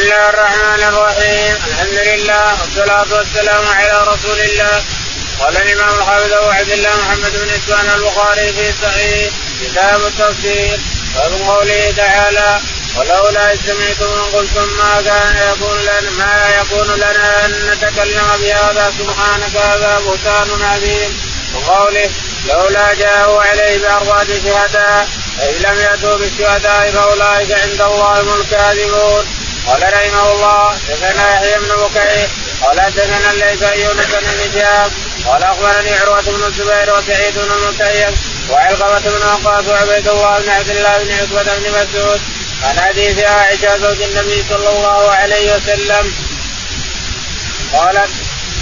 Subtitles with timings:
[0.00, 4.82] الله الرحمن الرحيم الحمد لله والصلاة والسلام على رسول الله
[5.40, 9.30] قال الإمام الحافظ أبو عبد الله محمد بن إسماعيل البخاري في صحيح
[9.62, 10.80] كتاب التفسير
[11.14, 12.60] باب قوله تعالى
[12.96, 19.56] ولولا إذ سمعتم قلتم ما كان يكون لنا ما يكون لنا أن نتكلم بهذا سبحانك
[19.56, 21.20] هذا بهتان عظيم
[21.54, 22.10] وقوله
[22.48, 25.08] لولا جاءوا عليه بأربعة شهداء
[25.38, 29.26] فإن لم يأتوا بالشهداء فأولئك عند الله هم الكاذبون
[29.66, 32.28] قال رحمه الله دثنا يحيى بن بكير
[32.62, 34.92] قال دثنا ليس يونس بن شهاب
[35.26, 38.14] قال أخبرني عروة بن الزبير وسعيد بن المسيب
[38.50, 42.20] وعلقمة بن وقاص وعبيد الله بن عبد الله بن عتبة بن مسعود
[42.62, 46.12] عن حديث عائشة زوج النبي صلى الله عليه وسلم
[47.72, 48.10] قالت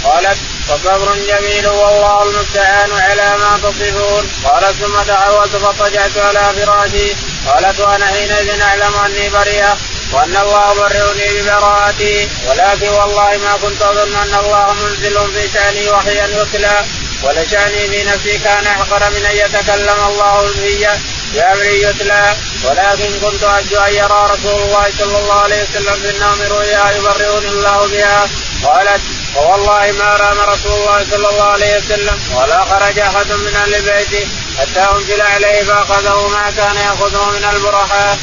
[0.03, 0.37] قالت
[0.67, 4.31] فصبر جميل والله المستعان على ما تصفون.
[4.45, 7.13] قالت ثم دعوت فاضطجعت على فراشي
[7.47, 9.77] قالت وأنا حينئذ أعلم أني بريئة.
[10.13, 16.27] وأن الله برئني ببراءتي ولكن والله ما كنت أظن أن الله منزل في شأني وحيا
[16.27, 16.85] يتلى
[17.23, 20.87] ولشأني في نفسي كان أحقر من أن يتكلم الله في
[21.33, 22.35] بامر يتلى.
[22.63, 27.49] ولكن كنت أرجو أن يرى رسول الله صلى الله عليه وسلم في النوم رؤيا يبرئني
[27.49, 28.27] الله بها.
[28.63, 29.01] قالت
[29.35, 34.27] فوالله ما رام رسول الله صلى الله عليه وسلم ولا خرج أحد من أهل بيته
[34.59, 38.17] حتى أنزل عليه فأخذه ما كان يأخذه من البرحاء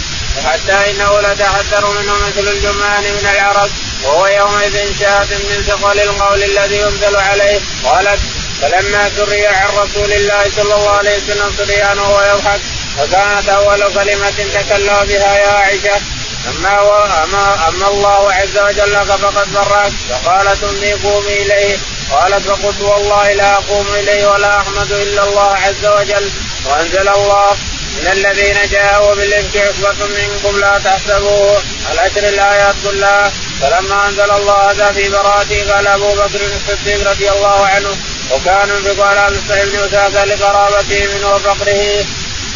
[0.44, 3.70] حتى انه لتحذر منه مثل الجمان من العرب
[4.04, 7.60] وهو يومئذ شاة من ثقل القول الذي ينزل عليه.
[7.84, 8.20] قالت
[8.62, 12.60] فلما سري عن رسول الله صلى الله عليه وسلم سريان وهو يضحك
[12.98, 16.00] وكانت أول كلمة تكلم بها يا عائشة
[16.48, 16.80] أما
[17.24, 21.76] اما أما الله عز وجل فقد برأت فقالت امي قومي إليه.
[22.12, 26.30] قالت فقلت والله لا أقوم إليه ولا أحمد إلا الله عز وجل.
[26.64, 27.56] وانزل الله
[28.00, 34.92] من الذين جاءوا بالإفك عصبة منكم لا تحسبوه العشر الآيات كلها فلما أنزل الله هذا
[34.92, 37.96] في براءته قال أبو بكر الصديق رضي الله عنه
[38.30, 42.04] وكان انفق على مصطفى بن أساسة لقرابته منه وفقره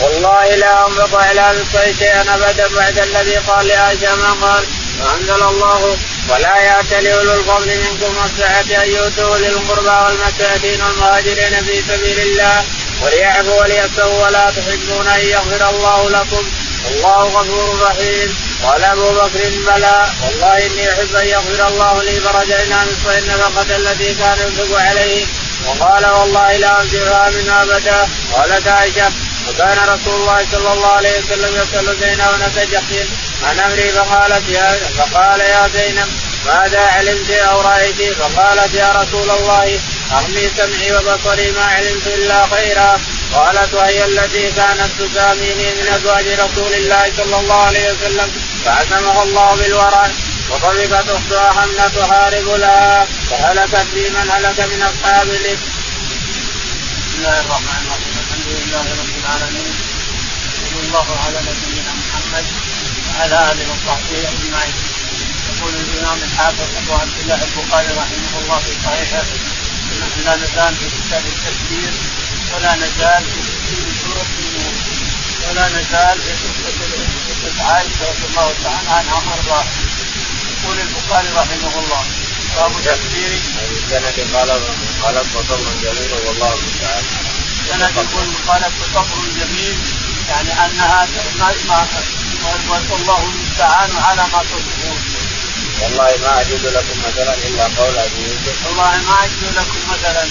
[0.01, 4.65] والله لا انبط على مصطفى شيئا أبدا بعد الذي قال لعائشة ما قال
[5.01, 5.97] فأنزل الله
[6.29, 12.65] ولا يأتل أولو الفضل منكم والسعة أن يؤتوا للقربى والمساكين والمهاجرين في سبيل الله
[13.03, 16.45] وليعفوا وليسروا ولا تحبون أن يغفر الله لكم.
[16.85, 18.37] والله غفور رحيم.
[18.65, 20.07] قال أبو بكر بلى.
[20.25, 25.27] والله إني أحب أن يغفر الله لي فرجعنا نصف النفقه التي كان ينفق عليه.
[25.67, 28.09] وقال والله لا انزلها من أبدا.
[28.33, 29.11] قالت عائشة
[29.49, 33.09] وكان رسول الله صلى الله عليه وسلم يسال زينب بنت جحش
[33.45, 36.09] عن أمري؟ فقالت يا فقال يا زينب
[36.47, 39.81] ماذا علمت أو رايت فقالت يا رسول الله
[40.13, 43.01] أغمي سمعي وبصري ما علمت إلا خيرا.
[43.35, 48.31] قالت وهي التي كانت تساميني من أزواج رسول الله صلى الله عليه وسلم
[48.65, 50.11] فعزمها الله بالورع
[50.51, 55.27] وطلبت أختها حملة تحارب لها فهلكت في من هلك من أصحاب.
[55.27, 55.59] بسم
[57.19, 58.10] الله الرحمن الرحيم.
[58.51, 59.75] الحمد لله رب العالمين.
[60.71, 62.47] صلى الله على نبينا محمد
[63.09, 64.75] وعلى آله وصحبه أجمعين.
[65.51, 69.23] يقول الإمام الحافظ أبو عبد الله البخاري رحمه الله في صحيحه
[70.01, 71.93] نحن لا نزال في كتاب التفسير
[72.53, 74.75] ولا نزال في تفسير سورة النور
[75.47, 76.33] ولا نزال في
[77.31, 79.67] قصة عائشة رضي الله تعالى عنها وأرضاها.
[80.51, 82.03] يقول البخاري رحمه الله
[82.57, 83.33] باب تفسير
[84.35, 84.51] قال
[85.03, 87.30] قال فصبر جميل والله المستعان.
[87.71, 89.79] سند يقول قال فصبر جميل
[90.29, 91.07] يعني أنها
[91.39, 91.55] ما
[92.69, 95.01] ما والله المستعان على ما تصفون
[95.83, 100.25] والله ما أجد لكم مثلا إلا قول أبي يوسف والله ما أجد لكم مثلا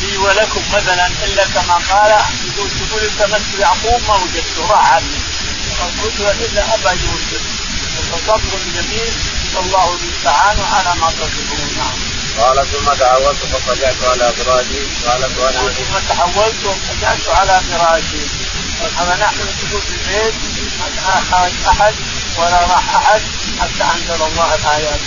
[0.00, 2.10] لي ولكم مثلا إلا كما قال
[2.46, 5.18] يقول تقول التمست يعقوب ما وجدته راح عني
[6.02, 7.42] قلت الا أبا يوسف.
[8.12, 9.12] فصبر جميل
[9.56, 12.17] والله المستعان على ما تصفون نعم.
[12.40, 18.22] قال ثم تحولت فضجعت على فراشي قالت وأنا ثم تحولت فضجعت على فراشي
[19.00, 20.34] أما نحن نقول في البيت
[21.06, 21.94] ما خرج أحد
[22.38, 23.22] ولا راح أحد
[23.60, 25.00] حتى أنزل الله الآيات.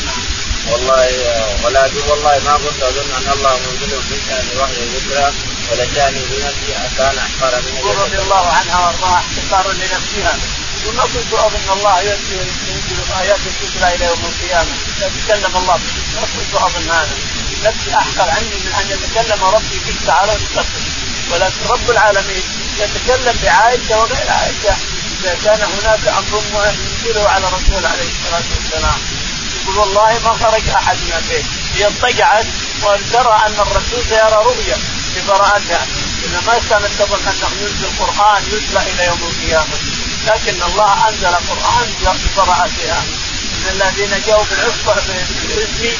[0.71, 1.07] والله
[1.63, 5.33] ولكن والله ما كنت أظن أن الله منزل في شأن وحي ذكرى
[5.71, 9.23] ولشاني بنفسي كان أحقر من رضي الله عنها وأرضاها.
[9.23, 10.37] احتقارا لنفسها.
[11.13, 12.47] كنت اظن الله ينزل
[13.21, 14.75] آيات الذكرى إلى يوم القيامة.
[15.01, 15.79] يتكلم الله
[16.37, 17.17] كنت اظن هذا.
[17.63, 20.83] نفسي أحقر عني من أن يتكلم ربي بك تعالى وتقدم
[21.31, 22.43] ولكن رب العالمين
[22.79, 24.75] يتكلم بعائشة وغير عائشة.
[25.21, 26.41] إذا كان هناك أمر
[27.05, 28.99] ينزله على الرسول عليه الصلاة والسلام.
[29.61, 31.45] يقول والله ما خرج أحد من البيت.
[31.75, 32.45] هي اضطجعت
[32.83, 34.77] وترى أن الرسول سيرى رؤيا.
[35.15, 35.87] ببراءتها
[36.25, 39.77] اذا ما كانت تظن أنه ينزل القران يتلى إلى يوم القيامة.
[40.27, 43.03] لكن الله أنزل قرآن ببراءتها
[43.55, 44.93] إن الذين جاءوا بالعصبة
[45.55, 45.97] باسمي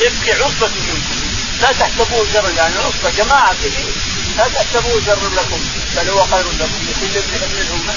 [0.00, 1.20] يبكي عصبة منكم.
[1.62, 3.94] لا تحسبوه شر يعني عصبة جماعة كثير
[4.36, 5.60] لا تحسبوه شر لكم
[5.96, 6.78] بل هو خير لكم.
[6.88, 7.94] لكل ابن منهم من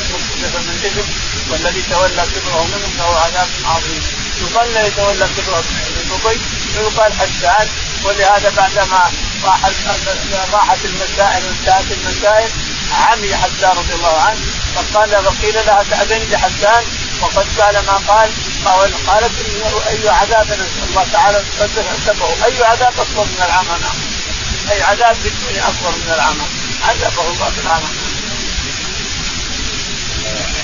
[0.86, 4.04] اثم والذي تولى كبره منهم له عذاب عظيم.
[4.42, 6.40] يقال لا يتولى كبره من ابي
[6.78, 7.68] ويقال حسان
[8.04, 9.12] ولهذا بعدما
[9.44, 9.74] راحت
[10.54, 12.50] راحت المسائل وانتهت المسائل
[12.92, 14.40] عمي حسان رضي الله عنه
[14.82, 16.84] فقال وقيل لها تأذن لحسان؟
[17.22, 18.30] وقد قال ما قال.
[19.08, 19.32] قالت
[19.88, 20.52] أي عذاب
[20.90, 23.78] الله تعالى عذبه أي عذاب أكبر من العمى؟
[24.72, 26.46] أي عذاب في الدنيا أكبر من العمى.
[26.88, 27.90] عذبه الله في العمى.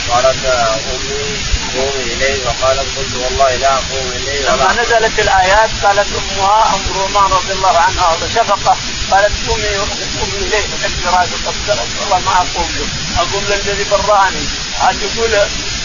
[0.10, 6.76] قالت أمي قومي إليه وقالت قلت والله لا أقوم إليه لما نزلت الآيات قالت أمها
[6.76, 8.78] أم رومان رضي الله عنها وشفقه
[9.12, 9.76] قالت قومي
[10.20, 11.46] قومي إليه فكتب راسك
[12.02, 12.88] والله ما أقوم له
[13.22, 14.46] اقوم للذي براني.
[14.82, 15.32] عاد يقول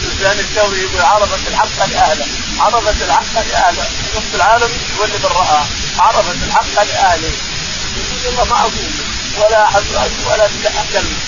[0.03, 2.25] سفيان الثوري يقول عرفت الحق لأهله.
[2.59, 3.85] عرفت الحق لأهله.
[4.15, 5.67] نصف العالم هو اللي برأها.
[5.99, 7.31] عرفت الحق لأهله.
[7.97, 8.91] يقول والله ما أقوم
[9.37, 9.83] ولا أحد
[10.27, 10.49] ولا
[10.93, 11.19] كلمه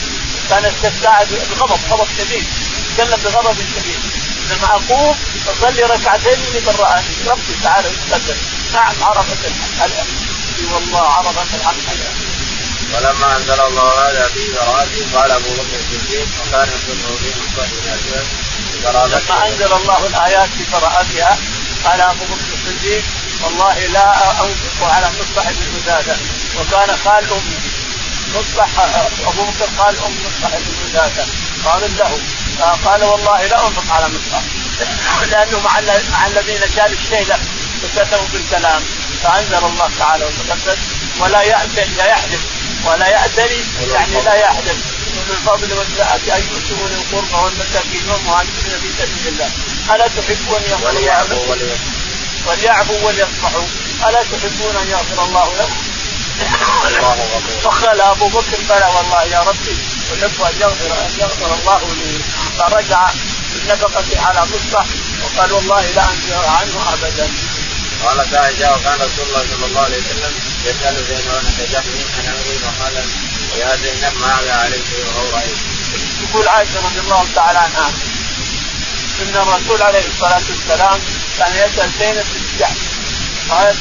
[0.49, 2.45] كانت تستعد بغضب غضب شديد.
[2.97, 3.99] تكلم بغضب شديد.
[4.49, 5.15] لما اقوم
[5.47, 8.37] أصلي ركعتين اللي برأني ربي تعالى يتقدم
[8.73, 9.95] نعم عرفت الحق
[10.59, 11.73] إي والله عرفت الحق
[12.93, 17.75] ولما أنزل الله هذا في براءته قال أبو بكر الصديق وكان يصدق في مصطفى
[18.83, 21.37] لما أنزل الله الآيات في براءتها
[21.85, 23.03] قال أبو بكر الصديق
[23.43, 25.73] والله لا أنفق على مصطفى بن
[26.59, 27.59] وكان خال أمي
[28.35, 28.69] مصلح
[29.27, 31.25] أبو بكر قال أم مصلح بن زاده
[31.65, 32.19] قال له
[32.61, 34.41] قال والله لا أنفق على مصلح
[35.31, 35.79] لأنه مع
[36.11, 37.39] مع الذين شالوا الشيله
[37.83, 38.81] وكتبوا بالكلام.
[39.23, 40.77] فأنزل الله تعالى وتقدس
[41.19, 42.41] ولا يأتل لا يحلف
[42.85, 43.63] ولا يأتلي
[43.93, 44.77] يعني لا يحلف
[45.15, 49.49] من الفضل والسعة أن يؤتوا للقربى والمساكين والمهاجرين في سبيل الله.
[49.95, 51.39] ألا تحبون أن يغفر
[52.47, 53.65] وليعفوا وليصفحوا.
[54.09, 55.81] ألا تحبون أن يغفر الله لكم؟
[57.63, 59.77] فقال أبو بكر بلى والله يا ربي.
[60.13, 62.19] أحب أن يغفر أن يغفر الله لي
[62.57, 63.09] فرجع
[63.53, 64.85] بالنفقة على مصطح
[65.23, 67.27] وقال والله لا انزل عنه ابدا.
[68.03, 70.33] قالت عائشه وكان رسول الله صلى الله عليه وسلم
[70.65, 72.95] يسأل زينب تجحني عن أمري وقال
[73.59, 75.57] يا زينب ماذا عليك وهو رايك.
[76.23, 77.91] يقول عائشة رضي الله تعالى عنها
[79.21, 80.99] إن الرسول عليه الصلاة والسلام
[81.37, 82.77] كان يسأل زينب بالجحش
[83.49, 83.77] قالت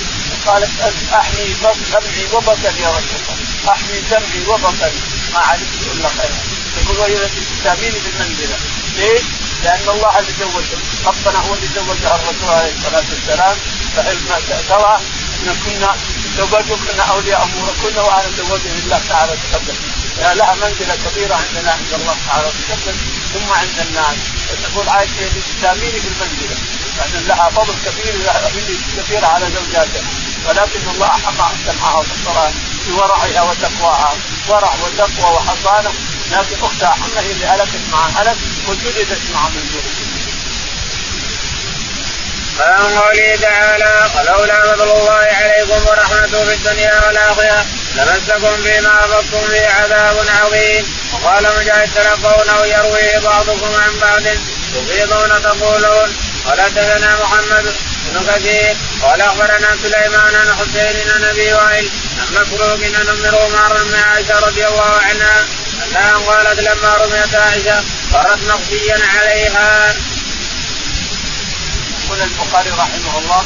[0.47, 0.71] قالت
[1.15, 1.55] أحمي
[1.93, 5.01] سمعي وبصري يا رسول الله أحمي سمعي وبصري
[5.33, 6.41] ما علمت الا خيرا
[6.83, 8.57] يقول وهي تستاميني بالمنزلة.
[8.97, 9.23] ليش؟
[9.65, 13.57] لأن الله اللي زوجه ربنا هو اللي زوجها الرسول عليه الصلاة والسلام.
[13.97, 15.01] فعلما ترى
[15.43, 15.97] إن كنا
[16.39, 19.77] زوجكم كنا أولياء اموركن وأنا زوجها لله تعالى تقدم.
[20.19, 22.97] لها منزلة كبيرة عندنا عند الله تعالى تقدم
[23.35, 24.17] ثم عند الناس.
[24.49, 26.57] فتقول عائشة تستاميني بالمنزلة.
[26.99, 28.15] لأن لها فضل كبير
[28.97, 30.03] كبير على زوجاتها.
[30.47, 32.53] ولكن الله حفظ سمعها وبصرها
[32.89, 34.13] بورعها وتقواها.
[34.49, 35.93] ورع وتقوى وحصانة.
[36.33, 38.37] لكن أختها حمى هي اللي هلكت مع هلك
[38.69, 40.13] وجلدت مع من جلد
[42.59, 49.69] قال قوله تعالى ولولا فضل الله عليكم ورحمته في الدنيا والآخرة لمسكم فيما أفضتم فيه
[49.69, 54.23] عذاب عظيم وقال مجاهد تلقونه يرويه بعضكم عن بعض
[54.75, 57.75] تفيضون تقولون قال حدثنا محمد
[58.11, 63.85] بن كثير قال أخبرنا سليمان عن حسين عن أبي وائل عن مسروق عن أم رومان
[63.85, 65.45] بن عائشة رضي الله عنها
[65.85, 69.95] أنها قالت لما رميت عائشة قرت مخفيا عليها.
[72.05, 73.45] يقول البخاري رحمه الله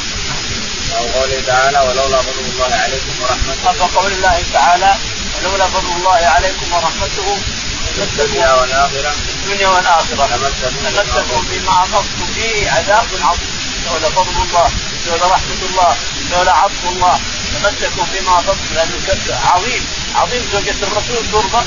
[0.97, 3.83] أو قوله تعالى ولولا فضل الله عليكم ورحمته.
[3.83, 4.95] وقول الله تعالى
[5.37, 7.37] ولولا فضل الله عليكم ورحمته
[7.97, 13.56] الدنيا والآخرة الدنيا والآخرة تمسكوا بما أخذتم فيه عذاب عظيم
[13.87, 14.71] لولا فضل الله
[15.07, 15.95] لولا رحمة الله
[16.31, 17.19] لولا عطف الله.
[17.53, 21.65] تمسكوا بما أخذتم لأنه عظيم عظيم زوجة الرسول ترضى.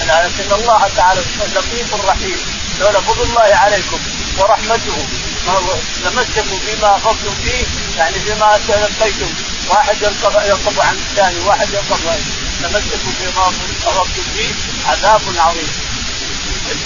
[0.00, 1.20] لكن الله تعالى
[1.54, 2.38] لطيف رحيم.
[2.80, 4.00] لولا فضل الله عليكم
[4.38, 5.06] ورحمته.
[6.04, 7.64] تمسكوا بما اخذتم فيه
[7.98, 9.30] يعني بما تلقيتم.
[9.68, 12.00] واحد ينقض عن الثاني واحد ينقض
[12.62, 13.52] تمسكوا بما
[13.86, 14.52] اخذتم فيه
[14.86, 15.68] عذاب عظيم.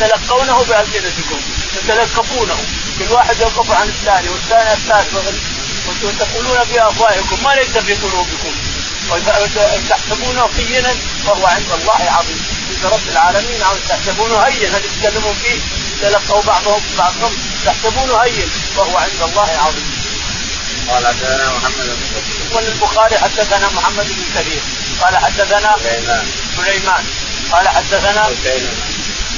[0.01, 1.41] تلقونه بألسنتكم
[1.75, 2.57] تتلقفونه.
[2.99, 5.15] كل واحد يوقف عن الثاني والثاني الثالث
[6.05, 8.53] وتقولون بافواهكم ما ليس في قلوبكم.
[9.11, 10.95] وتحسبونه هينا
[11.27, 12.43] وهو عند الله عظيم.
[12.71, 15.61] عند رب العالمين تحسبونه هين هل يتكلمون فيه
[16.03, 17.33] تلقوا بعضهم بعضهم
[17.65, 19.91] تحسبونه هين وهو عند الله عظيم.
[20.89, 22.47] قال حدثنا محمد بن كثير.
[22.51, 24.63] يقول البخاري حدثنا محمد بن كثير.
[25.01, 26.27] قال حدثنا سليمان.
[26.57, 27.05] سليمان.
[27.53, 28.29] قال حدثنا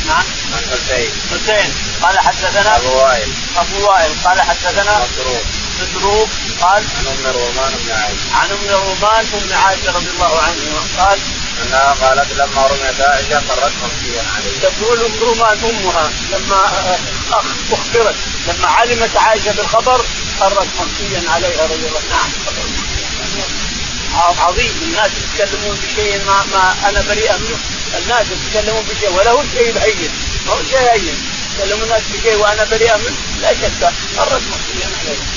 [0.08, 0.24] نعم.
[0.72, 1.10] حسين.
[1.32, 1.74] حسين.
[2.02, 3.28] قال حدثنا أبو وائل.
[3.56, 4.10] أبو وائل.
[4.24, 5.42] قال حدثنا مسروق
[5.82, 6.28] مسروق
[6.60, 11.18] قال عن أم الرومان بن عائشه عن أم الرومان ام عائشه رضي الله عنها قال
[11.62, 16.64] أنها قالت لما رميت عائشة قرت مخفيا عليه تقول أم رومان أمها لما
[17.72, 18.16] أخبرت
[18.48, 20.04] لما علمت عائشة بالخبر
[20.40, 22.30] قرت مخفيا عليها رضي الله نعم
[24.20, 24.72] عظيم.
[24.82, 27.58] الناس يتكلمون بشيء ما, ما أنا بريئة منه.
[27.98, 30.10] الناس يتكلمون بشيء ولا هو شيء هين
[30.46, 31.16] ما هو شيء هين
[31.52, 33.16] يتكلمون الناس بشيء وأنا بريئة منه.
[33.42, 33.92] لا شك.
[34.16, 35.35] مرت مخفيا عليه.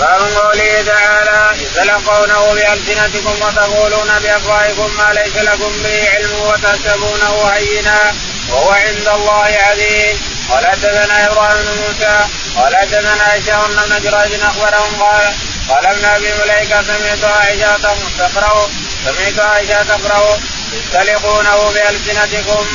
[0.00, 8.14] باب قوله تعالى تلقونه بألسنتكم وتقولون بأفواهكم ما ليس لكم به علم وتحسبونه هينا
[8.48, 12.18] وهو عند الله عظيم قال حدثنا إبراهيم بن موسى
[12.56, 15.34] قال حدثنا هشام بن جريج أخبرهم قال
[15.68, 17.76] قال ابن أبي مليكة سمعت عائشة
[18.18, 18.70] تقرأ
[19.04, 20.40] سمعت عائشة تقرأ
[20.72, 22.66] تستلقونه بألسنتكم.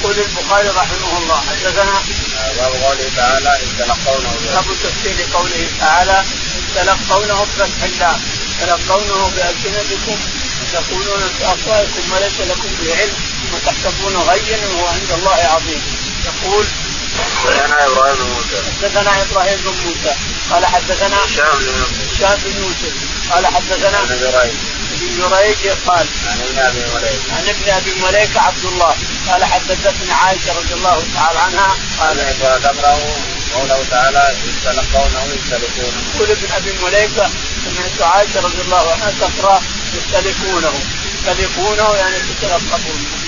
[0.00, 2.02] يقول البخاري رحمه الله حدثنا
[2.52, 6.24] باب قوله تعالى إذ تلقونه باب تفسير قوله تعالى
[6.56, 8.18] إذ تلقونه بفتح الله
[8.60, 10.18] تلقونه بألسنتكم
[10.62, 13.14] وتقولون بأفواهكم ما ليس لكم به علم
[13.52, 15.82] وتحسبونه غيا وهو عند الله عظيم.
[16.24, 16.66] يقول
[17.44, 18.56] حدثنا إبراهيم بن موسى.
[18.82, 20.14] حدثنا إبراهيم بن موسى.
[20.50, 22.94] قال حدثنا هشام بن يوسف
[23.30, 24.54] قال حدثنا ابن جريج
[24.94, 27.34] ابن جريج قال عن ابن أبي مليكة.
[27.36, 28.94] عن ابن أبي مليكة عبد الله.
[29.28, 31.70] قال حدثتني عائشة رضي الله تعالى عنها
[32.00, 32.16] قال
[32.62, 32.98] تقرا
[33.54, 35.98] قوله تعالى إذ تلقونه يستلقونه.
[36.14, 37.30] يقول ابن أبي مليكة
[37.64, 39.62] سمعت عائشة رضي الله عنها تقرأ
[39.94, 40.74] يستلقونه.
[41.14, 43.24] يستلقونه يعني تتلقفونه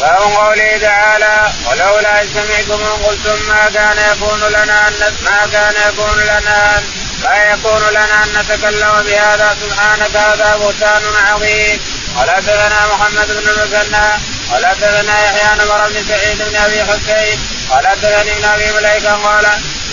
[0.00, 6.20] باب قوله تعالى ولولا إذ سمعتم قلتم ما كان يكون لنا أن ما كان يكون
[6.22, 6.84] لنا أن
[7.24, 7.52] لا
[7.90, 9.56] لنا أن نتكلم بهذا.
[9.62, 11.80] سبحانك هذا بهتان عظيم.
[12.16, 14.06] قال حدثنا محمد بن المثنى.
[14.50, 17.38] قال حدثنا يحيى بن بن سعيد بن أبي حسين.
[17.70, 19.46] قال حدثني ابن أبي مليكة قال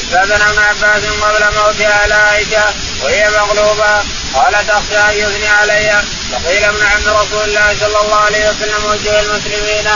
[0.07, 2.65] استاذن ابن عباس قبل موتها على عائشه
[3.03, 4.03] وهي مغلوبة.
[4.33, 6.01] قالت اخشى أن يثني علي.
[6.31, 9.87] فقيل ابن عم رسول الله صلى الله عليه وسلم وجه المسلمين.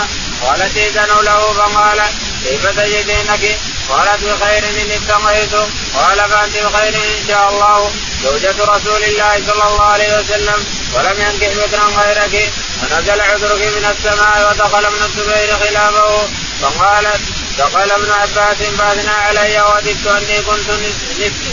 [0.41, 2.01] قالت اذنوا له فقال
[2.43, 5.53] كيف تجدينك؟ قالت بخير ان اتقيت.
[5.95, 7.91] قال فأنت بخير إن شاء الله.
[8.23, 12.51] زوجة رسول الله صلى الله عليه وسلم ولم ينكح بكرا غيرك.
[12.81, 16.27] ونزل عذرك من السماء ودخل ابن الزبير خلافه.
[16.61, 17.21] فقالت
[17.57, 20.69] دخل ابن عباس فاثنى علي وددت أني كنت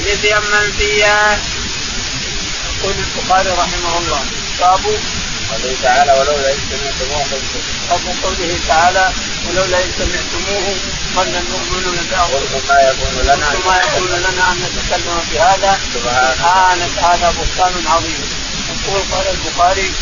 [0.06, 1.38] نسيا منسيا.
[2.78, 4.20] يقول البخاري رحمه الله
[4.60, 4.84] باب
[5.50, 7.26] قوله تعالى ولولا إذ سمعتموه
[7.90, 9.12] باب قوله تعالى
[9.48, 10.76] ولولا إذ سمعتموه
[11.14, 11.98] ظن المؤمنون
[12.32, 15.78] قلتم ما يكون لنا ما يكون لنا أن نتكلم بهذا.
[15.94, 16.90] سبحانك.
[16.98, 18.22] هذا بهتان عظيم.
[18.70, 19.92] يقول قال البخاري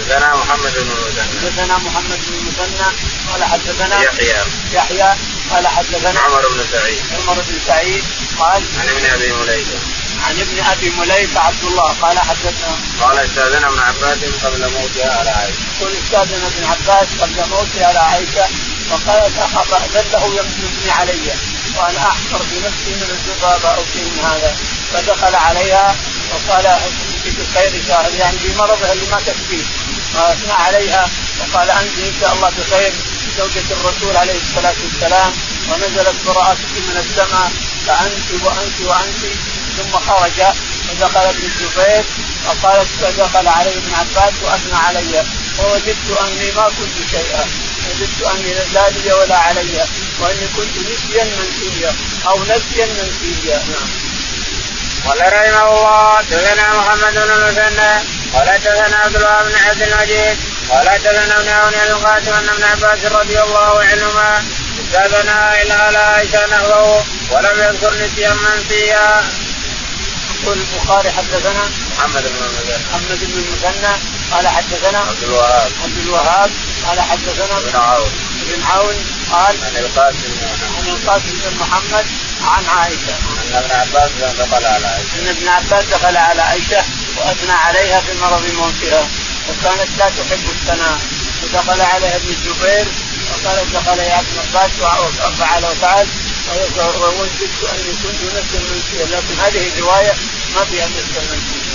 [0.00, 1.22] حدثنا محمد بن المثنى.
[1.40, 2.88] حدثنا محمد بن المثنى
[3.32, 4.42] قال حدثنا يحيى.
[4.72, 5.14] يحيى
[5.50, 7.02] قال حدثنا عمر بن سعيد.
[7.18, 8.04] عمر بن سعيد
[8.38, 9.78] قال عن ابن أبي مليكة.
[10.26, 15.30] عن ابن أبي مليكة عبد الله قال حدثنا قال استاذن ابن عباس قبل موتها على
[15.30, 15.60] عائشة.
[15.80, 18.48] يقول استاذن ابن عباس قبل موته على عائشة
[18.90, 21.34] وقالت له يمني علي
[21.76, 24.56] وأنا احقر بنفسي من الذبابه أو شيء من هذا
[24.92, 25.96] فدخل عليها
[26.30, 26.66] وقال
[27.26, 29.64] انت بخير شاهد يعني بمرضها اللي ما تكفيه
[30.14, 31.08] فأثنى عليها
[31.40, 32.92] وقال انت إن شاء الله بخير.
[33.38, 35.32] زوجة الرسول عليه الصلاة والسلام
[35.68, 37.52] ونزلت براءتك من السماء
[37.86, 39.22] فأنت وأنت وأنت.
[39.76, 40.38] ثم خرج
[40.88, 42.04] فدخل ابن الزبير
[42.46, 45.24] وقالت فدخل علي ابن عباس وأثنى علي.
[45.58, 47.44] فوجدت أني ما كنت شيئا.
[47.88, 49.86] وجدت أني لا لي ولا علي
[50.20, 51.94] وأني كنت نسيا منسيا
[52.26, 53.56] أو نسيا منسيا.
[53.56, 54.09] نعم
[55.06, 57.92] قال رحمه الله حدثنا محمد بن المثنى.
[58.34, 60.38] قال حدثنا عبد الله بن عبد المجيد.
[60.70, 64.44] قال حدثنا ابن عون القاسم ان ابن عباس رضي الله عنهما.
[64.80, 69.24] استاذنا إلى على عائشة نحوه ولم يذكر نسيا منسيا.
[70.42, 72.76] يقول البخاري حدثنا محمد بن المثنى.
[72.90, 73.94] محمد بن المثنى.
[74.32, 75.70] قال حدثنا عبد الوهاب.
[75.84, 76.50] عبد الوهاب.
[76.86, 78.12] قال حدثنا ابن عون.
[78.48, 78.96] بن عون
[79.32, 80.32] قال عن القاسم.
[80.78, 82.06] عن القاسم بن محمد
[82.44, 83.14] عن عائشة.
[83.50, 86.84] ان ابن عباس دخل على عائشه إن ابن عباس دخل على عائشة
[87.16, 89.08] وأثنى عليها في مرض موتها
[89.48, 90.98] وكانت لا تحب الثناء.
[91.42, 92.86] ودخل عليها ابن الزبير
[93.30, 96.06] وقال دخل يا ابن عباس وفعل وفعل
[96.78, 99.06] ووددت اني كنت نفسا منسيا.
[99.06, 100.14] لكن هذه الرواية
[100.54, 101.70] ما فيها نفسا منسيا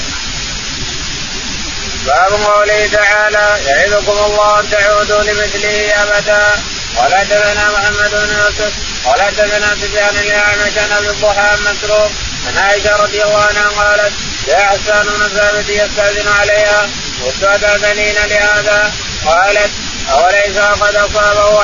[2.05, 6.63] باب قوله تعالى يعظكم الله أن تعودوا لمثله أبدا.
[6.97, 8.73] قال حدثنا محمد بن يوسف
[9.05, 12.11] قال حدثنا سفيان الاعمش عن ابي الضحى مسروق
[12.47, 14.13] عن عائشة رضي الله عنها قالت
[14.47, 16.89] جاء حسان بن ثابت يستأذن عليها
[17.25, 18.93] قلت أتأذنين لهذا؟
[19.25, 19.71] قالت
[20.11, 21.63] أوليس قد أصابه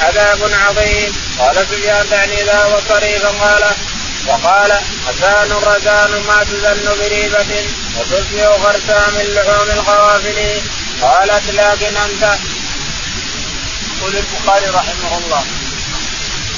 [0.00, 3.64] عذاب عظيم؟ قال سفيان تعني ذهب طريقا قال
[4.26, 4.72] وقال
[5.06, 7.66] حسان رزان ما تزن بريبة
[7.98, 10.60] وتصبح غرسا من لحوم القوافل
[11.02, 12.34] قالت لكن أنت
[14.02, 15.44] يقول البخاري رحمه الله.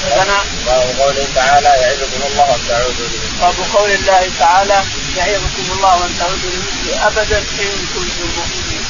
[0.04, 3.08] لنا باب قوله تعالى يعظكم الله ان تعودوا
[3.40, 4.82] باب قول الله تعالى
[5.16, 8.84] يعظكم الله أن تعودوا لمثله أبدا إن كنتم مؤمنين.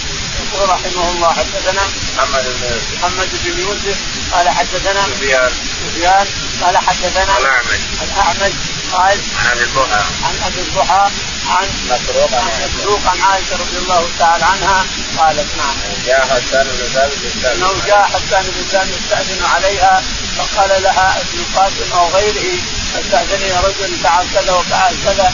[0.52, 1.82] يقول رحمه الله حدثنا
[2.16, 3.04] محمد بن يوسف.
[3.04, 3.96] محمد بن يوسف.
[4.32, 5.52] قال حدثنا سفيان.
[5.86, 6.26] سفيان.
[6.62, 8.54] قال حدثنا الاعمش الاعمش
[8.92, 10.04] قال عن أبي الضحى.
[10.24, 11.10] عن أبي الضحى.
[11.48, 14.84] عن مسروق عن مسروق عن عائشة رضي الله تعالى عنها
[15.18, 15.74] قالت نعم.
[16.06, 20.02] جاء حسان بن ثابت انه جاء حسان بن ثابت يستأذن عليها
[20.36, 22.58] فقال لها ابن قاسم أو غيره
[22.98, 25.32] أستأذني رجل فعل كذا وفعل كذا.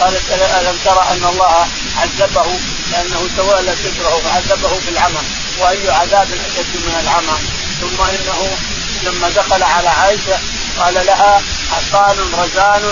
[0.00, 2.46] قالت ألم ترى أن الله عذبه؟
[2.92, 5.20] لأنه تولى كبره فعذبه بالعمى
[5.58, 7.38] وأي عذاب أشد من العمى.
[7.80, 8.56] ثم إنه
[9.02, 10.38] لما دخل على عائشة
[10.78, 12.82] قال لها حصان رزان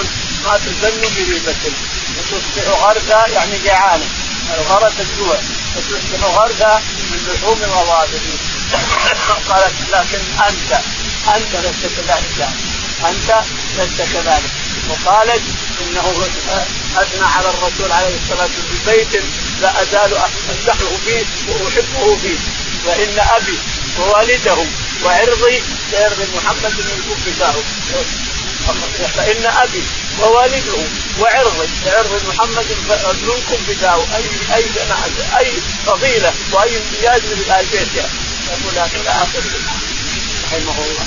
[0.44, 1.73] ما تزن بريبة.
[2.33, 4.04] وتصبح غرزة يعني جعانة
[4.59, 5.38] الغرس الجوع.
[5.76, 6.78] وتصبح غرزة
[7.11, 8.21] من لحوم الغوابل
[9.49, 10.80] قالت لكن أنت
[11.37, 12.49] أنت لست كذلك.
[13.09, 13.40] أنت
[13.78, 14.50] لست كذلك.
[14.90, 15.42] وقالت
[15.80, 16.26] إنه
[16.97, 18.49] اثنى على الرسول عليه الصلاة والسلام
[18.85, 19.23] في بيت
[19.62, 20.14] لا أزال
[20.50, 22.38] امدحه فيه وأحبه فيه.
[22.87, 23.59] وإن أبي
[23.99, 24.56] ووالده
[25.04, 27.54] وعرضي كعرض محمد من كفته
[29.16, 29.83] فإن أبي
[30.23, 30.78] ووالده
[31.20, 32.66] وعرضي كعرض محمد
[33.23, 34.00] منكم بداو.
[34.00, 34.64] اي أي
[35.38, 35.52] أي
[35.87, 37.66] فضيلة وأي امتياز من آل
[38.46, 39.50] يقول إلى اخره
[40.44, 41.06] رحمه الله.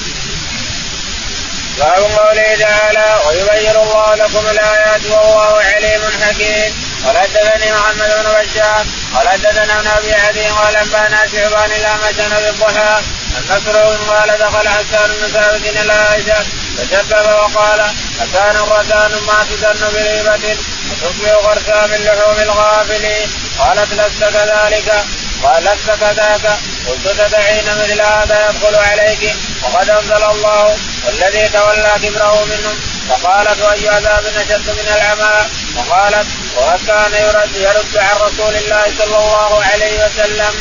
[1.79, 6.89] باب قوله تعالى ويبين الله لكم الآيات والله عليم حكيم.
[7.05, 12.29] قال حدثني محمد بن بشار قال حدثنا ابن أبي عدي قال أنبأنا شعبان إلى مشان
[12.29, 13.01] بالضحى
[13.38, 16.45] أن مسروق قال دخل حسان بن ثابت إلى عائشة
[16.77, 17.81] فشبب وقال
[18.19, 20.57] حسان رسان ما تدن بريبة
[20.89, 25.03] وتصبح غرسا من لحوم الغافلين قالت لست كذلك.
[25.43, 26.58] قال لست كذاك.
[26.88, 29.36] قلت تدعين مثل هذا يدخل عليك.
[29.63, 32.76] وقد أنزل الله والذي تولى كبره منهم
[33.10, 35.45] فقالت واي عذاب أشد من العمى؟
[35.78, 40.54] وقالت وقد كان يرد يرد عن رسول الله صلى الله عليه وسلم.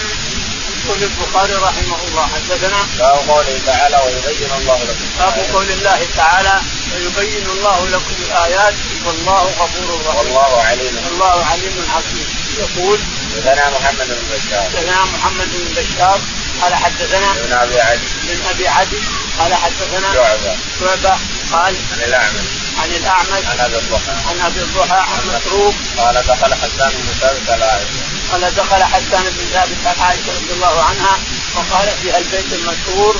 [0.84, 2.86] يقول البخاري رحمه الله حدثنا.
[2.98, 6.60] باب قوله تعالى ويبين الله لكم باب قول الله تعالى
[6.94, 8.74] ويبين الله لكم الآيات.
[9.06, 10.18] والله غفور رحيم.
[10.18, 10.94] والله عليم.
[11.04, 12.26] والله عليم حكيم.
[12.58, 12.98] يقول
[13.34, 14.62] حدثنا محمد بن بشار.
[14.62, 16.20] حدثنا محمد بن بشار.
[16.62, 18.08] قال حدثنا ابن أبي عدي.
[18.28, 18.98] بن أبي عدي.
[19.38, 20.56] قال حدثنا شعبة.
[20.80, 21.18] شعبة.
[21.52, 22.48] قال عن الأعمش.
[22.82, 23.46] عن الأعمش.
[23.46, 24.12] عن أبي الضحى.
[24.28, 25.00] عن أبي الضحى.
[25.00, 25.74] عن مسروق.
[25.98, 28.02] قال دخل حسان بن ثابت على عائشة.
[28.32, 31.18] قال دخل حسان بن ثابت عن عائشة رضي الله عنها.
[31.54, 33.16] وقال في البيت المشهور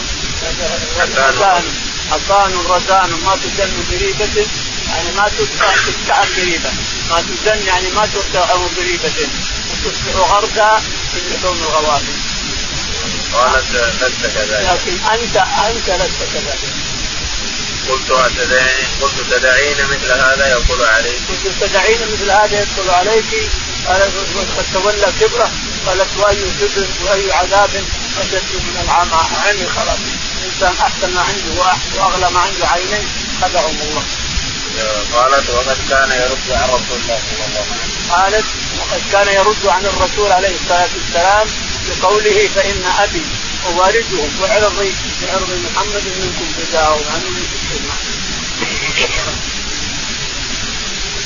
[0.98, 1.64] حسان.
[2.10, 3.10] حصان رزان.
[3.26, 4.46] ما تزن بريبة.
[4.88, 6.70] يعني ما تستعن بريبة.
[7.10, 9.28] ما تزن يعني ما تستعن بريبة
[9.70, 10.82] وتصبح غرقا
[11.14, 12.17] في لحوم الغوافل
[13.34, 13.64] قالت
[14.00, 14.68] لست كذلك.
[14.70, 16.72] لكن انت أنت لست كذلك.
[17.88, 21.20] قلت أتدعين قلت تدعين مثل هذا يقول عليك.
[21.28, 23.50] كنت تدعين مثل هذا يدخل عليك.
[23.86, 24.12] قالت
[24.58, 25.50] قد تولى كبره
[25.86, 27.70] قالت وأي كبر وأي عذاب
[28.20, 29.98] أشد من العمى عمي خلاص.
[30.38, 31.62] الإنسان أحسن ما عنده
[31.96, 33.08] وأغلى ما عنده عينين.
[33.42, 34.02] خدعهم الله.
[35.14, 38.10] قالت وقد كان يرد عن رسول الله صلى الله عليه وسلم.
[38.10, 38.44] قالت
[38.78, 41.46] وقد كان يرد عن الرسول عليه الصلاة والسلام
[41.88, 43.22] بقوله فإن أبي
[43.66, 47.48] ووالده وعرضي بعرض محمد منكم فداء يعني من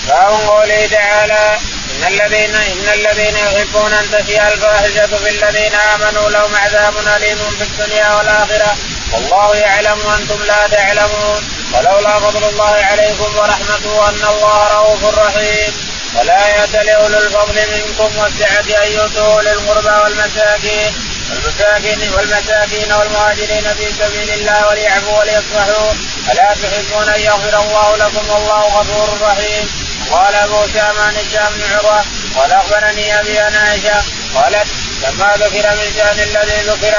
[0.09, 1.59] باب قوله تعالى
[1.91, 7.65] إن الذين إن الذين يحبون أن تشيع الفاحشة في الذين آمنوا لهم عذاب أليم في
[7.65, 8.77] الدنيا والآخرة.
[9.13, 11.49] والله يعلم وأنتم لا تعلمون.
[11.73, 15.92] ولولا فضل الله عليكم ورحمته أن الله رؤوف رحيم.
[16.17, 20.93] ولا يأت لأولو الفضل منكم والسعة أن يؤتوا للقربى والمساكين
[21.31, 25.93] والمساكين والمساكين والمهاجرين في سبيل الله وليعفوا وليصفحوا.
[26.33, 29.69] ألا تحبون أن يغفر الله لكم؟ والله غفور رحيم.
[30.11, 32.05] قال أبو سامان هشام بن عروة
[32.37, 34.03] قال أخبرني أبي أنا عائشة
[34.35, 34.67] قالت
[35.03, 36.95] لما ذكر من شأن الذي ذكر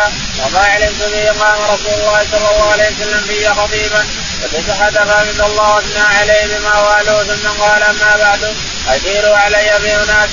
[0.46, 4.06] وما علمت به قام رسول الله صلى الله عليه وسلم في خطيبا
[4.44, 8.56] ففتحت فحمد الله واثنى عليه بما والوا ثم قال أما بعد.
[8.90, 10.30] أشيروا علي بأناس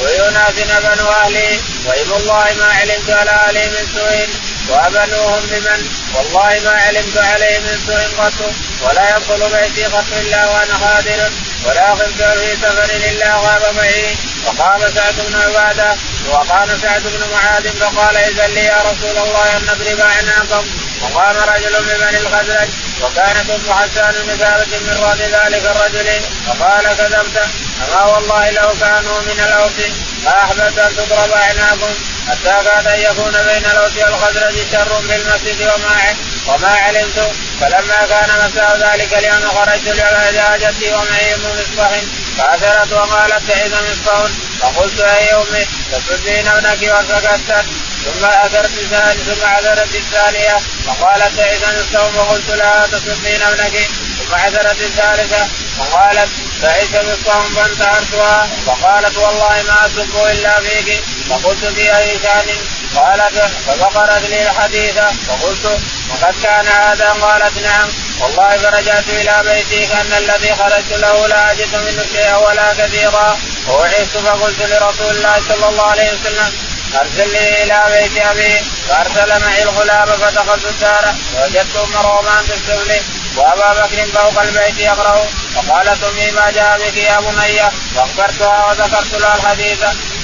[0.00, 0.54] ويناس
[0.84, 1.60] بنو أهلي.
[1.86, 4.28] وايم الله ما علمت على أهلي من سوء
[4.68, 5.80] وابنوهم بمن
[6.14, 8.52] والله ما علمت عليه من سوء قط.
[8.82, 11.30] ولا يدخل بيتي قط إلا وأنا خادر.
[11.64, 14.16] ولا خفت في سفر إلا غاب معي.
[14.46, 15.96] وقام سعد بن عباده
[16.28, 20.85] وقام سعد بن معاذ فقال إذن لي يا رسول الله أن نضرب أعناقهم.
[21.02, 22.68] وقام رجل من بني الخزرج
[23.02, 27.48] وكانت ام حسان ثابت من رد ذلك الرجل فقال كذبت
[27.84, 29.78] أما والله لو كانوا من الأوس
[30.24, 31.94] ما أحببت أن تضرب أعناقهم
[32.28, 36.14] حتى كاد أن يكون بين الأوس والخزرج شر في المسجد وما
[36.46, 41.90] وما علمت فلما كان مساء ذلك اليوم خرجت لحاجتي ومعي مصباح
[42.38, 44.30] فاثرت وقالت تعيد مصباح
[44.60, 47.66] فقلت أي أمي تسدين ابنك وسكتت
[48.06, 53.88] ثم اثرت الثاني ثم عثرت الثانية فقالت اذا الصوم فقلت لها تصدين ابنك.
[54.18, 55.46] ثم عثرت الثالثة.
[55.78, 56.28] فقالت
[56.62, 58.48] فعيت بالصوم فانتهرتها.
[58.66, 61.04] فقالت والله ما أسب إلا فيك.
[61.30, 62.46] فقلت في أي شأن؟
[62.96, 64.98] قالت فذكرت لي الحديث.
[65.28, 67.88] فقلت وقد كان هذا؟ قالت نعم.
[68.20, 73.38] والله فرجعت إلى بيتي كان الذي خرجت له لا أجد منه شيئا ولا كثيرا.
[73.68, 80.06] ووعدت فقلت لرسول الله صلى الله عليه وسلم أرسلني إلى بيت أبي فأرسل معي الغلام
[80.06, 83.00] فدخلت الدار ووجدت أم رومان تستغلي
[83.36, 87.60] وأبا بكر فوق البيت يقرأ فقالت امي ما جاء بك يا بني
[87.96, 89.78] فأخبرتها وذكرت لها الحديث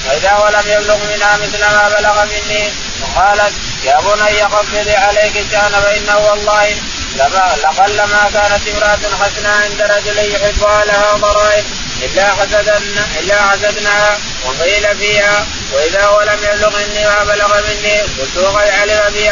[0.05, 2.69] فإذا ولم يبلغ منها مثل ما بلغ مني
[3.01, 6.75] فقالت يا بني خفضي عليك الشأن فإنه والله
[7.15, 11.65] لما لقل ما كانت امرأة حسناء عند رجل يحبها لها ضرائب
[12.01, 18.67] إلا حسدنا إلا حسدناها وقيل فيها وإذا ولم يبلغ مني ما بلغ مني قلت وقد
[18.67, 19.29] علم بي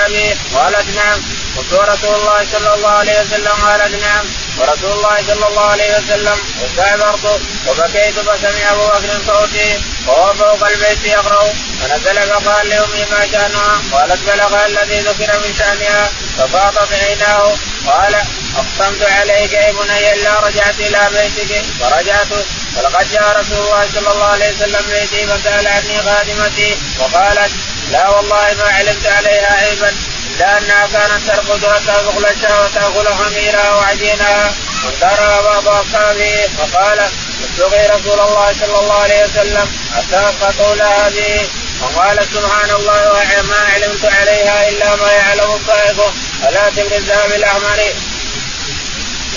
[0.55, 1.21] قالت نعم.
[1.57, 3.53] قلت رسول الله صلى الله عليه وسلم.
[3.65, 4.25] قالت نعم.
[4.57, 6.37] ورسول الله صلى الله عليه وسلم.
[6.61, 9.79] واستعبرت وبكيت فسمع أبو بكر صوتي.
[10.07, 11.53] وهو فوق البيت يقرأ.
[11.81, 16.09] فنزل فقال لأمي ما شأنها؟ قالت بلغ الذي ذكر من شأنها.
[16.37, 17.53] ففاضت عيناه.
[17.87, 18.15] قال
[18.57, 21.65] أقسمت عليك يا بني الا رجعت إلى بيتك.
[21.79, 22.27] فرجعت.
[22.77, 27.51] ولقد جاء رسول الله صلى الله عليه وسلم بيتي فسأل عني خادمتي وقالت
[27.91, 29.93] لا والله ما علمت عليها عيبا.
[30.35, 34.53] إلا أنها كانت ترقد حتى تغلشها وتأكل خميرها وعجينها.
[34.85, 36.99] وانكرها بعض أصحابه فقال
[37.43, 39.67] اتقي رسول الله صلى الله عليه وسلم.
[39.95, 40.31] حتى
[40.63, 41.49] قول هذه.
[41.81, 45.59] وقال سبحان الله ما علمت عليها إلا ما يعلم
[46.41, 47.93] الطائف فلا تبرزها بالاحمر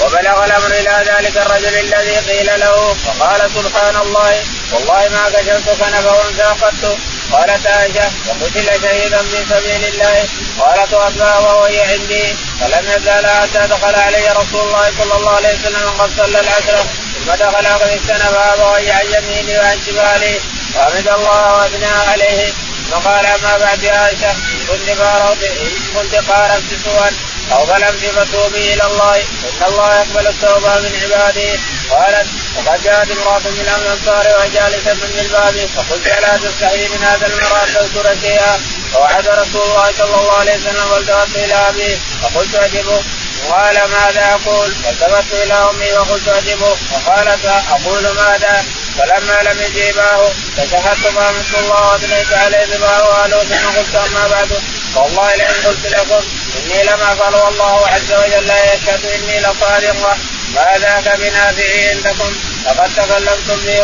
[0.01, 6.07] وبلغ الأمر إلى ذلك الرجل الذي قيل له فقال سبحان الله والله ما كشفت كنف
[6.07, 6.99] انثى قط
[7.33, 10.29] قالت عائشة وقتل شهيدا في سبيل الله.
[10.61, 12.35] قالت وابا وهي عندي.
[12.61, 17.35] فلم يزال حتى دخل علي رسول الله صلى الله عليه وسلم قد صلى العشره ثم
[17.35, 20.41] دخل فاستنى بابا وهي عن يميني وعن شمالي
[20.77, 22.53] وحمد الله وأثنى عليه.
[22.91, 24.35] فقال اما بعد يا عائشة
[24.69, 27.11] كنت قاربت ان كنت قاربت سوءا
[27.53, 31.59] أو ظلمت فتوبي إلى الله إن الله يقبل التوبة من عباده
[31.91, 37.65] قالت وقد جاءت امرأة من الأنصار وجالسة من الباب فقلت ألا تستحي من هذا المرأة
[37.65, 38.61] تذكر شيئا
[38.93, 41.99] فوعد رسول الله صلى الله عليه وسلم والتفت إلى أبي.
[42.23, 43.03] فقلت أجبه.
[43.51, 48.65] قال ماذا أقول؟ فالتفت إلى أمي وقلت اجبه وقالت أقول ماذا؟
[48.99, 54.49] فلما لم يجيباه فشهدت مثل الله وأثنيت عليه بما هو ثم قلت أما بعد.
[54.95, 56.23] والله لئن قلت لكم
[56.57, 60.17] إني لم أفعل والله عز وجل يشهد إني لصادق.
[60.55, 63.81] ما ذاك بنافع عندكم؟ فقد تكلمتم بي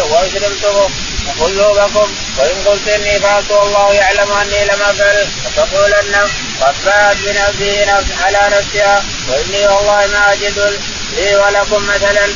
[0.00, 0.90] واشرمتم
[1.40, 6.14] قلوبكم وإن قلت إني فعلت والله يعلم أني لم أفعل فتقولن
[6.60, 7.86] قد فات بنفسه
[8.24, 10.80] على نفسها وإني والله ما أجد
[11.16, 12.26] لي ولكم مثلا.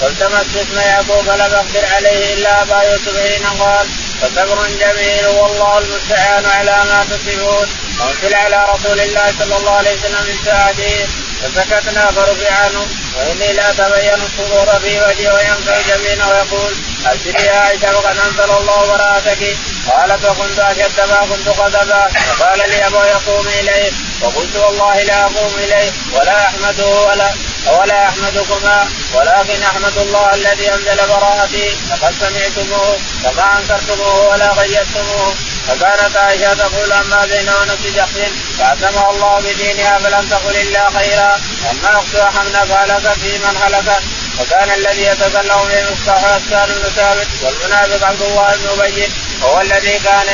[0.00, 3.86] والتمست اسم يعقوب فلم أقدر عليه إلا أبا يوسف حين قال
[4.20, 7.68] فصبر جميل والله المستعان على ما تصفون.
[8.00, 11.06] وانزل على رسول الله صلى الله عليه وسلم من ساعته
[11.42, 12.86] فسكتنا فرفع عنه.
[13.16, 16.72] واني لا اتبين الصدور في وجهه وينفع جميعا ويقول
[17.06, 19.56] ابشري يا عائشه وقد أنزل الله براءتك.
[19.88, 23.92] قالت وكنت أشد ما كنت غضبا فقال لي ابو يقوم إليه.
[24.22, 27.30] وقلت والله لا أقوم إليه ولا أحمده ولا
[27.66, 35.34] ولا احمدكما ولكن احمد الله الذي أنزل براءتي لقد سمعتموه فما أنكرتموه ولا غيرتموه.
[35.68, 41.40] فكانت عائشة تقول أما بين ونفس جحش فاعتمها الله بدينها فلم تقل إلا خيرا.
[41.70, 44.02] أما اختها حمنا فهلكت في من هلك.
[44.40, 49.08] وكان الذي يتكلم به مصطفى حسان بن ثابت والمنافق عبد الله بن أبي
[49.42, 50.26] وهو الذي كان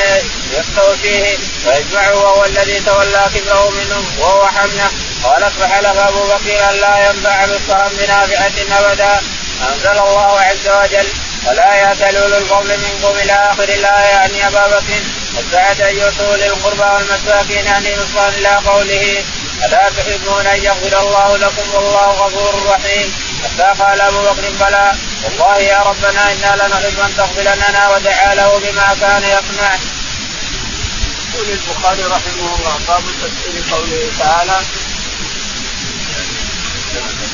[0.53, 4.91] يخطئ فيه ويجمعه وهو الذي تولى كبره منهم وهو حمنه.
[5.25, 9.21] قالت فحلف أبو بكر أن لا ينفع مصطفى بنافعة أبدا.
[9.73, 11.07] أنزل الله عز وجل
[11.47, 15.03] ولا ياتل اولو الفضل منكم إلى اخر الايه يعني ابا بكر.
[15.37, 19.25] وسعد أن يؤتوا للقربى والمساكين يعني مصطفى إلى قوله
[19.65, 23.15] ألا تحبون أن يغفر الله لكم؟ والله غفور رحيم.
[23.45, 24.93] حتى قال أبو بكر بلى.
[25.25, 29.75] والله يا ربنا إنا لنحب أن تغفر لنا ودعا له بما كان يصنع.
[31.35, 34.57] يقول البخاري رحمه الله باب تفسير قوله تعالى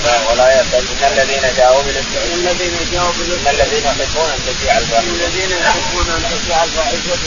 [0.03, 5.09] ولا من الذين جاءوا بالاسم الذين جاءوا بالاسم الذين يحبون أن تشيع الفاحشة.
[5.09, 7.23] الذين يحبون أن تشيع الفاحشة.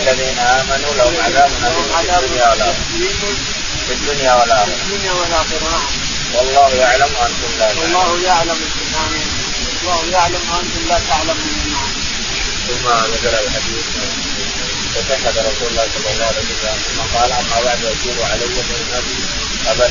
[0.00, 1.96] الذين آمنوا لهم عذاب أليم
[3.86, 4.64] في الدنيا والآخرة.
[4.74, 5.82] في الدنيا والآخرة.
[6.34, 7.94] والله يعلم وأنتم لا تعلمون.
[7.94, 9.22] والله يعلم سبحانه
[9.82, 12.00] الله يعلم وأنتم لا تعلمون.
[12.68, 13.84] ثم ذكر الحديث
[15.08, 19.18] تشهد رسول الله صلى الله عليه وسلم ثم قال أما بعد يقول علي من النبي
[19.70, 19.86] أبا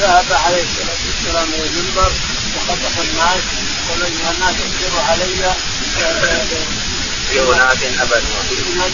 [0.00, 2.12] ذهب عليه الصلاة والسلام إلى المنبر
[2.56, 3.42] وخطف الناس
[3.90, 5.54] ولم الناس ينكروا علي.
[7.30, 8.92] في أناس أبنوا في أناس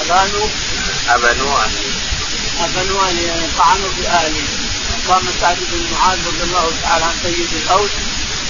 [0.00, 0.48] أبانوا
[1.08, 1.58] أبنوا
[2.64, 4.42] أبنوا يعني طعنوا في أهلي
[5.08, 7.90] قام سعد بن معاذ رضي الله تعالى عن سيد الأوس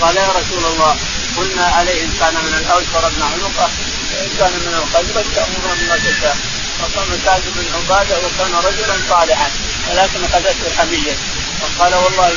[0.00, 0.96] قال يا رسول الله
[1.36, 3.70] قلنا عليه إن كان من الأوس فرضنا عنقه
[4.12, 6.36] وإن كان من الخزرج تأمرنا بما تشاء.
[6.78, 9.50] فقام سعد بن عبادة وكان رجلا صالحا
[9.90, 11.16] ولكن اخذته الحمية.
[11.62, 12.28] وقال والله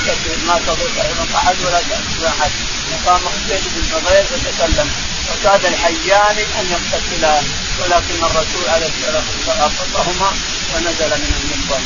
[0.48, 0.89] ما تضر
[1.36, 2.52] أحد ولا تاكل أحد.
[2.91, 4.89] وقام حسين بن حضير فتكلم
[5.32, 7.41] وكاد الحيان أن يقتتلا
[7.80, 10.36] ولكن الرسول عليه الصلاة والسلام
[10.74, 11.82] ونزل من المنبر.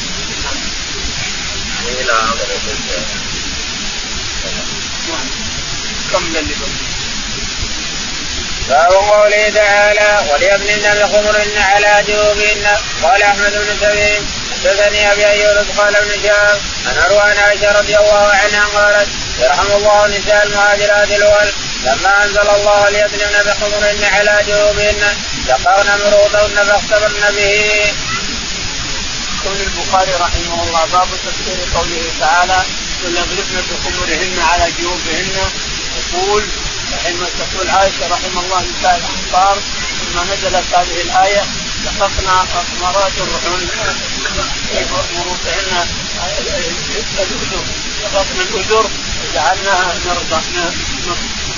[1.87, 2.17] إلى
[6.11, 6.98] كم اللي باب
[9.09, 12.67] قوله تعالى وليبنين بخمرهن على جيوبهن
[13.03, 18.31] قال أحمد بن سبيل حدثني أبي أيوب قال ابن شهاب عن اروان عائشة رضي الله
[18.43, 21.49] عنها قالت يرحم الله نساء المهاجرات الأول
[21.83, 25.03] لما أنزل الله ليضربن بخمرهن على جيوبهن
[25.47, 27.93] ذكرن مروطهن فاختبرن به.
[29.45, 32.59] يقول البخاري رحمه الله باب تفسير قوله تعالى
[33.03, 35.51] وليضربن بخمرهن على جيوبهن
[35.99, 36.43] يقول
[36.93, 39.57] رحمه تقول عائشة رحمه الله نساء الانصار
[40.11, 41.45] لما نزلت هذه الآية
[41.85, 42.45] لحقنا
[42.81, 43.11] مرات
[45.15, 45.87] مروطهن
[47.31, 47.63] الاذر
[48.03, 48.89] لحقنا الاذر
[49.23, 50.41] وجعلناها مرضى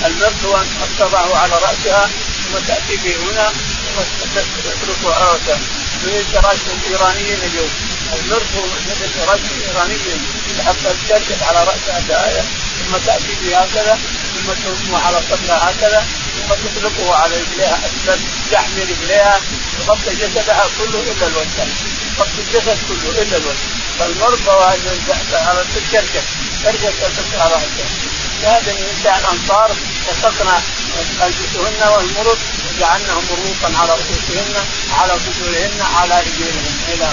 [0.04, 0.46] المرض
[0.82, 2.10] أن تضعه على رأسها
[2.44, 3.52] ثم تأتي به هنا
[3.96, 5.58] وتترك عورته
[6.02, 7.70] من الفراش الإيرانيين اليوم.
[8.12, 10.20] المرض من الفراش الإيرانيين
[10.66, 12.44] حتى تركب على رأسها دائره
[12.86, 13.98] ثم تأتي به هكذا
[14.34, 18.20] ثم ترسمه على صدرها هكذا ثم تطلقه على رجليها أسفل
[18.52, 19.40] تحمي رجليها
[19.78, 21.66] تغطي جسدها كله إلا الوجه.
[22.16, 23.66] تغطي الجسد كله إلا الوجه.
[23.98, 24.50] فالمرضى
[25.32, 26.22] على تركب
[26.64, 27.56] تركب تلبس على
[28.44, 29.70] هذا من نساء الانصار
[30.08, 30.60] وسقنا
[31.22, 34.54] البسهن والمرض وجعلناهم مروطا على رؤوسهن
[34.98, 36.66] على صدورهن على رجلهن.
[36.88, 37.08] إلى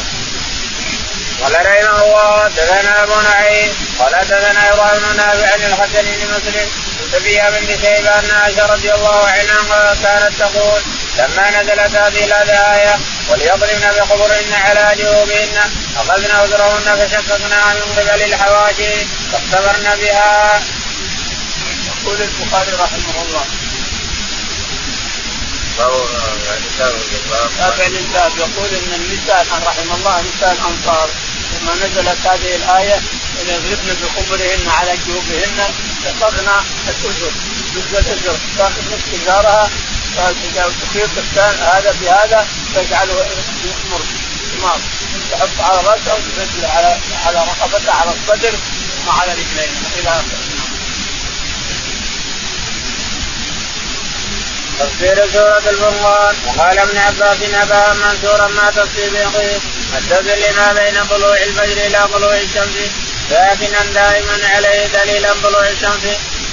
[1.42, 6.70] قال رحمه الله دثنا ابو نعيم قال دثنا إبراهيم بن نافع عن الحسن بن مسلم
[7.12, 10.82] سفيان بن شيبه ان عائشه رضي الله عنها كانت تقول
[11.18, 12.96] لما نزلت هذه الايه
[13.30, 15.58] وليضربن بقبورهن على جيوبهن
[15.98, 20.62] اخذنا وزرهن فشققناها من قبل الحواشي فاختبرن بها.
[21.88, 23.46] يقول البخاري رحمه الله
[27.58, 31.10] تابع للباب يقول إن النساء رحم الله نساء الأنصار
[31.62, 33.02] لما نزلت هذه الآية
[33.48, 37.32] يضربن بخمرهن على جيوبهن شققنا الاذر
[37.76, 39.70] جزء الاذر تاخذ نصف إزارها
[40.82, 41.10] تخيط
[41.62, 43.26] هذا بهذا تجعله
[43.66, 44.02] يخمر
[44.58, 44.80] حمار
[45.32, 48.54] تحط على راسها وتنزل على على رقبتها على الصدر
[49.08, 49.70] وعلى رجليها
[50.00, 50.49] إلى آخره.
[54.80, 56.36] تفسير سورة الفرقان.
[56.48, 59.60] وقال ابن عباس نبأ منصورا ما تفسير به
[59.98, 62.78] التدل لما بين طلوع الفجر إلى طلوع الشمس.
[63.30, 66.04] ساكنا دائما عليه دليلا طلوع الشمس.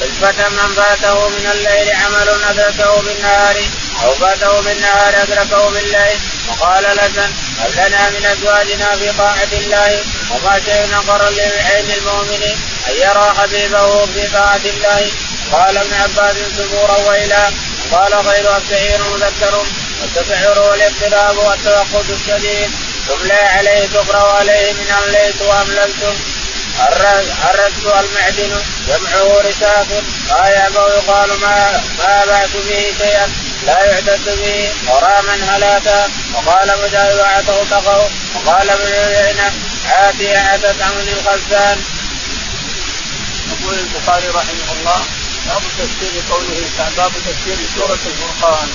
[0.02, 3.56] نسبة من فاته من الليل عمل أدركه بالنهار
[4.04, 6.18] أو فاته بالنهار أدركه بالليل.
[6.48, 12.42] وقال الحسن هل لنا من أزواجنا في طاعة الله؟ وما شيء نقر لعين المؤمن
[12.88, 15.10] أن يرى حبيبه في طاعة الله.
[15.52, 17.50] قال ابن عباس سبورا وإلى
[17.92, 19.64] قال غير السعير مذكر.
[20.02, 22.70] والتسعر والاضطراب والتوقد الشديد.
[23.08, 26.14] تملى عليه تقرأ عليه من امليت وامللت
[27.50, 29.86] الرد المعدن جمعه رساس
[30.28, 33.32] لا يأبى يقال ما ما بعث به شيئا.
[33.66, 34.70] لا يعتد به.
[34.88, 36.08] غراما هلاكا.
[36.34, 39.52] وقال مجاهد وعته تقوا وقال ابن عيينة
[39.90, 41.82] عاتي عتت عن الخزان.
[43.50, 48.68] يقول البخاري رحمه الله باب تفسير قوله باب تفسير سورة الفرقان.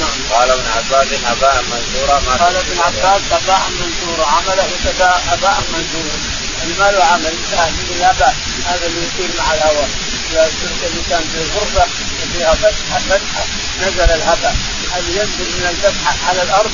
[0.00, 0.18] نعم.
[0.32, 6.18] قال ابن عباس أباء منثورا ما قال ابن عباس أباء منثورا عمله كذا أباء منثورا
[6.58, 7.70] يعني ما له عمل انتهى.
[7.70, 8.36] من الهباء
[8.66, 9.88] هذا اللي يصير مع الهواء
[10.30, 11.86] إذا صرت الانسان في غرفه
[12.22, 13.44] وفيها فتحة فتحة
[13.82, 14.56] نزل الهباء.
[14.92, 16.72] هذا ينزل من الفتحة على الأرض؟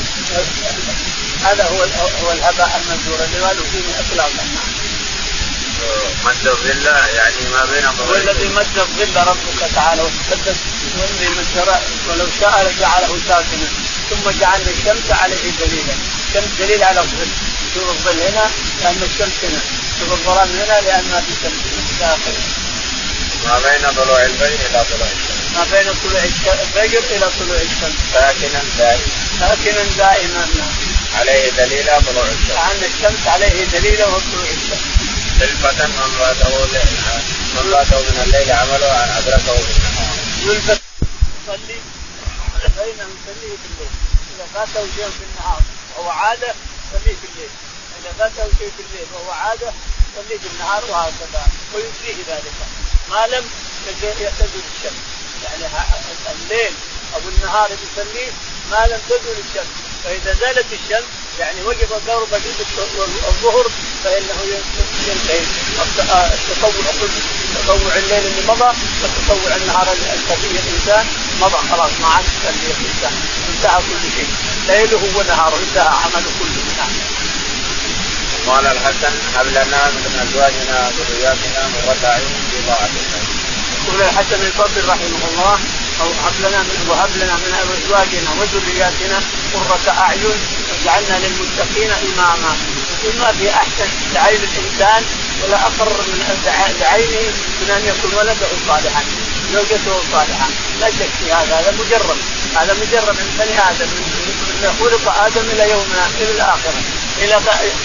[1.45, 1.81] هذا هو
[2.27, 4.72] هو الهباء المنثور اللي ما له فيه اطلاقا.
[6.25, 10.57] مد الظل يعني ما بين هو الذي مد الظل ربك تعالى وتقدس
[10.99, 13.69] والذي مد ولو شاء لجعله ساكنا.
[14.11, 15.95] ثم جعلنا الشمس عليه دليلا.
[16.29, 17.31] الشمس دليل على الظل.
[17.75, 18.51] شوف الظل هنا
[18.83, 19.61] لأن الشمس هنا.
[19.99, 21.61] شوف الظلام هنا لأن ما في شمس.
[22.01, 22.37] داخل.
[23.47, 25.47] ما بين طلوع الفجر إلى طلوع الشمس.
[25.57, 26.23] ما بين طلوع
[26.63, 27.99] الفجر إلى طلوع الشمس.
[28.13, 29.07] ساكنا دائما.
[29.41, 30.49] ساكنا دائما.
[31.19, 32.51] عليه دليل طلوع الشمس.
[32.51, 34.92] لأن الشمس عليه دليل وطلوع الشمس.
[35.43, 36.51] خلفة من فاته
[37.55, 39.57] من فاته من الليل عمله أدركه.
[39.57, 40.17] في النهار.
[40.43, 40.81] يلبس
[41.43, 41.79] يصلي
[42.79, 43.93] بينه يصليه في الليل.
[44.35, 45.63] إذا فاته شيء في النهار
[45.97, 47.51] وهو عادة يصليه في الليل.
[47.99, 49.73] إذا فاته شيء في الليل وهو عادة
[50.09, 51.43] يصليه في النهار وهكذا.
[51.75, 52.57] ويجزيه ذلك.
[53.11, 53.45] ما لم
[54.03, 55.03] يعتدل الشمس.
[55.45, 55.67] يعني
[56.43, 56.75] الليل
[57.15, 58.31] أو النهار يصليه
[58.71, 59.92] ما لم تزل الشمس.
[60.05, 61.05] فإذا زالت الشمس
[61.41, 62.29] يعني وجب قرب
[63.29, 63.67] الظهر
[64.05, 64.39] فإنه
[65.09, 65.41] ينتهي.
[66.35, 66.71] التطوع
[67.65, 68.71] تطوع الليل اللي مضى
[69.03, 71.07] وتطوع النهار الكفي الإنسان
[71.41, 71.69] مضى.
[71.71, 73.13] خلاص ما عاد الإنسان.
[73.49, 74.29] انتهى كل شيء.
[74.69, 76.93] ليله ونهاره انتهى عمله كله نعم.
[78.47, 83.23] قال الحسن هب لنا من أزواجنا وذرياتنا قرة أعين في طاعة الله.
[83.87, 85.59] يقول الحسن البصري رحمه الله
[86.03, 89.19] أو هب لنا من وهب لنا من أزواجنا وذرياتنا
[89.55, 90.39] قرة أعين
[90.69, 92.53] واجعلنا للمتقين إماما.
[93.21, 95.03] ما في أحسن لعين الإنسان
[95.43, 96.19] ولا أقر من
[96.81, 99.03] لعينه من أن يكون ولده صالحا.
[99.53, 100.49] زوجته صالحه
[100.81, 101.55] لا شك في هذا.
[101.59, 102.19] هذا مجرد
[102.57, 103.91] هذا مجرد من بني آدم.
[104.63, 106.81] من خلق آدم إلى يومنا إلى الآخرة.
[107.19, 107.35] إلى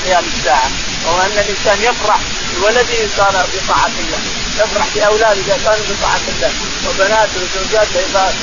[0.05, 0.69] قيام الساعة.
[1.05, 2.19] وهو أن الإنسان يفرح
[2.59, 4.46] بولده صار بطاعة الله.
[4.61, 6.51] يفرح باولاده إذا كانوا بطاعة الله.
[6.87, 8.33] وبناته وزوجاته إذا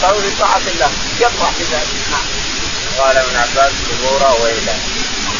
[0.00, 0.90] صاروا بطاعة الله.
[1.20, 1.88] يفرح بذلك.
[2.10, 2.26] نعم.
[2.98, 4.74] قال ابن عباس كبورا ويلا.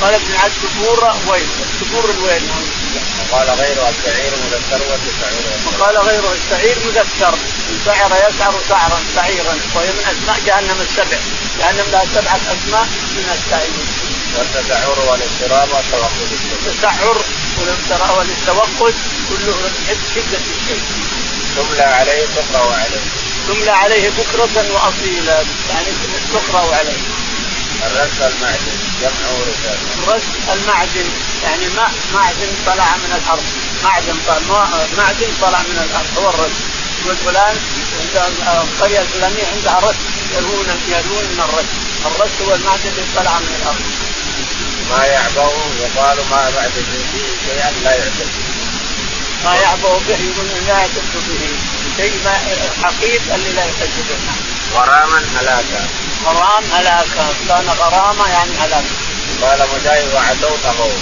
[0.00, 1.48] قال ابن عباس كبورا ويل
[1.80, 2.42] كبور الويل.
[3.30, 7.34] وقال غيره السعير مذكر والسعير وقال غيره السعير مذكر.
[7.86, 9.54] سعر يسعر سعرا سعيرا.
[9.74, 11.18] وهي من اسماء جهنم السبع.
[11.58, 12.86] جهنم لها سبعة أسماء
[13.16, 14.09] من السعير.
[14.38, 18.94] والتسعر والاضطراب والتوقد التسعر والتوقد
[19.28, 19.70] كله
[20.14, 20.82] شدة الشيء.
[21.56, 23.00] تملى عليه تقرا عليه
[23.48, 25.44] تملى عليه بكرة وأصيلا.
[25.70, 25.86] يعني
[26.32, 26.98] تقرأ عليه
[27.86, 31.08] الرس المعدن جمع رسالة الرس المعدن.
[31.42, 33.44] يعني ماء معدن طلع من الأرض.
[33.84, 36.18] معدن طلع معدن طلع من الأرض.
[36.18, 36.56] هو الرس
[37.04, 37.56] يقول فلان
[38.46, 39.96] القرية الفلانية عندها رس
[40.34, 41.70] يروون يروون من الرس
[42.06, 43.84] الرس هو المعدن اللي طلع من الأرض.
[44.90, 45.50] ما يعبأ
[45.80, 48.28] يقال ما بعد فيه شيئا لا يعتد
[49.44, 51.48] ما يعبأ به يقول لا يعتد به.
[51.96, 52.32] شيء ما
[52.82, 54.18] حقيق اللي لا يعتد به.
[54.74, 55.86] غراما هلاكا.
[56.24, 57.34] غرام هلاكا.
[57.48, 58.94] كان غرامه يعني هلاكا.
[59.42, 60.98] قال مجاهد وعتوا طغوا.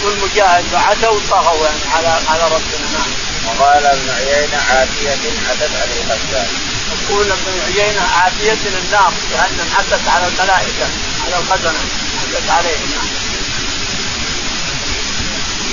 [0.00, 2.86] يقول مجاهد وعتوا طغوا يعني على على ربنا.
[2.92, 3.12] نعم.
[3.46, 5.10] وقال ابن عيينة عافية
[5.48, 6.48] عتت عليه الخزان
[6.92, 10.86] يقول ابن عيينة عافية النار جهنم عتت على الملائكة.
[11.26, 11.80] على الخزنة
[12.34, 13.16] عتت عليهم نعم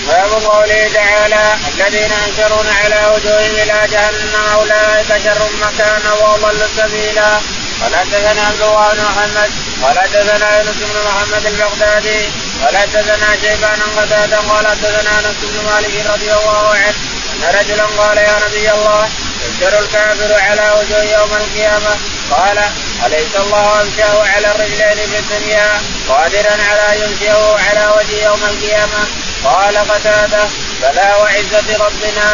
[0.08, 7.40] باب قوله تعالى الذين ينشرون على وجوههم إلى جهنم أولئك شر مكانا وأضل سبيلا.
[7.82, 9.52] قال حدثنا عبد بن محمد
[9.84, 12.20] قال حدثنا يونس بن محمد البغدادي
[12.64, 16.96] قال حدثنا شيبان قتادة قال حدثنا أنس بن مالك رضي الله عنه
[17.34, 19.10] أن رجلا قال يا نبي الله
[19.54, 21.96] ينشر الكافر على وجوه يوم القيامة.
[22.32, 22.58] قال
[23.06, 29.08] أليس الله انشاه على الرجلين في الدنيا قادرا على ينشئه على وجه يوم القيامة؟
[29.44, 30.44] قال قتادة
[30.82, 32.28] بلى وعزة ربنا.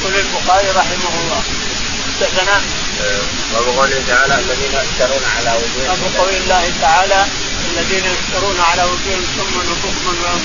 [0.00, 1.42] يقول البخاري رحمه الله.
[2.20, 2.60] حدثنا
[3.52, 6.00] باب قوله تعالى الذين يفترون على وجوههم.
[6.00, 7.26] باب قول الله تعالى
[7.70, 10.40] الذين يفترون على وجوههم سما وبكما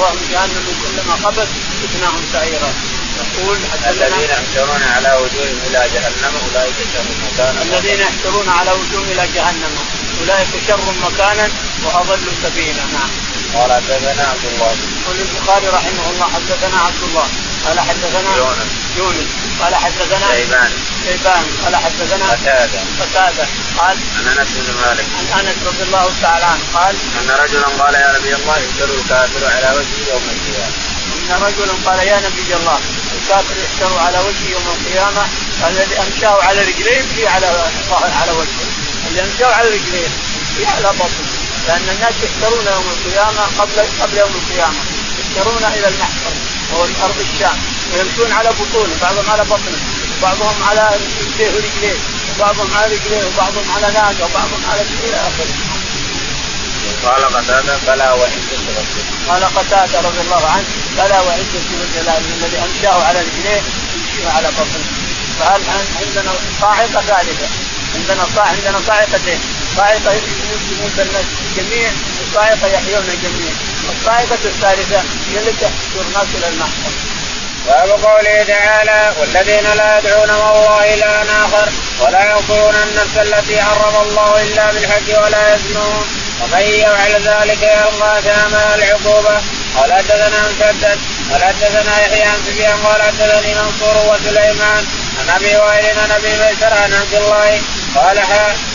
[0.00, 1.48] وهم جهنم كلما خبت
[1.82, 2.72] فتناهم سعيرا.
[3.18, 3.58] يقول
[3.90, 7.62] الذين يحشرون على وجوههم إلى جهنم أولئك شر مكانا.
[7.62, 9.72] الذين يحشرون على وجوههم إلى جهنم
[10.20, 11.48] أولئك شر مكانا
[11.84, 12.84] وأضل سبيلا.
[12.92, 13.10] نعم.
[13.54, 14.76] قال حدثنا عبد الله.
[15.02, 17.28] يقول البخاري رحمه الله حدثنا عبد الله.
[17.66, 18.72] قال حدثنا يونس.
[18.96, 19.30] يونس.
[19.60, 20.72] قال حدثنا شيبان
[21.04, 22.80] شيبان قال حدثنا قتادة.
[23.00, 23.46] قتادة.
[23.78, 25.06] قال عن أنس بن مالك.
[25.32, 26.64] عن أنس رضي الله تعالى عنه.
[26.74, 30.94] قال أن رجلا قال يا نبي الله يحشر الكافر على وجهه يوم القيامة.
[31.24, 32.78] أن رجلا قال يا نبي الله
[33.24, 35.22] الكافر يحشر على وجهه يوم القيامة
[35.68, 37.46] الذي أمشاه على رجليه في على
[38.20, 38.66] على وجهه.
[39.08, 40.08] اللي أمشاه على رجليه
[40.56, 41.28] في على بطنه
[41.66, 44.80] لأن الناس يحشرون يوم القيامة قبل قبل يوم القيامة.
[45.20, 46.34] يحشرون إلى المحشر
[46.72, 47.58] وهو أرض الشام.
[47.92, 49.80] ويمشون على بطونه بعضهم على بطنه
[50.18, 51.98] وبعضهم على يديه ورجليه
[52.36, 55.83] وبعضهم على رجليه وبعضهم على ناقة وبعضهم على إلى آخره.
[57.06, 59.04] قال قتادة بلى وعزة ربك.
[59.28, 60.64] قال قتادة رضي الله عنه
[60.98, 61.64] بلى وعزة
[61.94, 63.62] جلاله الذي أمشاه على رجليه
[63.94, 64.88] يمشيه على بطنه.
[65.40, 65.60] فهل
[66.00, 67.48] عندنا صاعقة ثالثة
[67.94, 69.40] عندنا صاع عندنا صاعقتين
[69.76, 70.12] صاعقة
[70.72, 71.24] يموت الناس
[71.56, 71.90] جميع
[72.22, 73.52] وصاعقة يحيون الجميع.
[73.98, 76.92] الصاعقة الثالثة هي التي تحشر الناس إلى المحشر.
[77.66, 81.68] باب قوله تعالى والذين لا يدعون مع الله إلها آخر
[82.00, 86.23] ولا يقتلون النفس التي حرم الله إلا بالحق ولا يزنون.
[86.42, 89.40] ومن يفعل ذلك يلقى ثاما العقوبة
[89.76, 90.98] قال حدثنا مسدد
[91.32, 94.84] قال حدثنا يحيى عن سفيان قال حدثني منصور وسليمان
[95.20, 97.60] عن أبي وائل عن أبي ميسر عن عبد الله
[97.94, 98.20] قال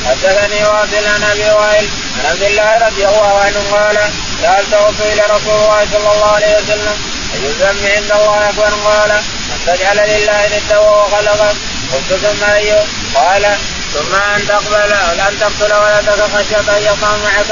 [0.05, 1.89] حدثني واصل عن أبي وائل
[2.19, 3.97] عن عبد الله رضي الله عنه قال
[4.41, 6.97] سالت إلى رسول الله صلى الله عليه وسلم
[7.33, 11.55] اي الذنب عند الله أكبر؟ قال ان تجعل لله ندا وهو خلقك
[11.93, 12.73] قلت ثم اي
[13.15, 13.57] قال
[13.93, 14.93] ثم أن تقبل
[15.27, 17.51] أن تقتل ولدك خشية أن يقع معك.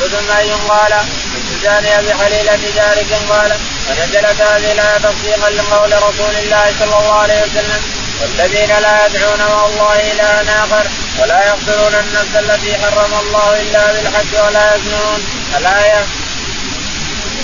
[0.00, 1.04] قلت ثم أي قال؟ ان
[1.50, 3.56] تزاني بحليله جارك قال.
[3.88, 7.82] فنزلت هذه الآية تصديقا لقول رسول الله صلى الله عليه وسلم.
[8.20, 10.86] والذين لا يدعون مع الله الها آخر
[11.18, 15.20] ولا يقتلون النفس التي حرم الله إلا بالحق ولا يزنون.
[15.58, 16.06] الآية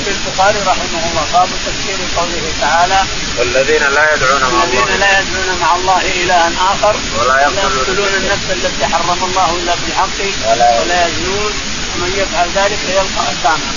[0.09, 1.25] البخاري رحمه الله.
[1.33, 3.01] باب تفسير قوله تعالى
[3.39, 8.49] والذين لا يدعون مع الله الذين لا يدعون مع الله الها آخر ولا يقتلون النفس
[8.51, 11.53] التي حرم الله إلا بالحق ولا, ولا يزنون.
[11.95, 13.69] ومن يفعل ذلك يلقى أثاما.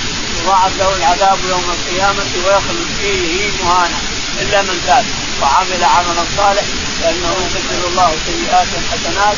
[0.42, 4.00] يضاعف له العذاب يوم القيامة ويخلد فيه مهانا
[4.42, 5.06] إلا من تاب.
[5.42, 6.64] وعمل عملا صالح
[7.02, 9.38] فإنه يبدل الله سيئات حسنات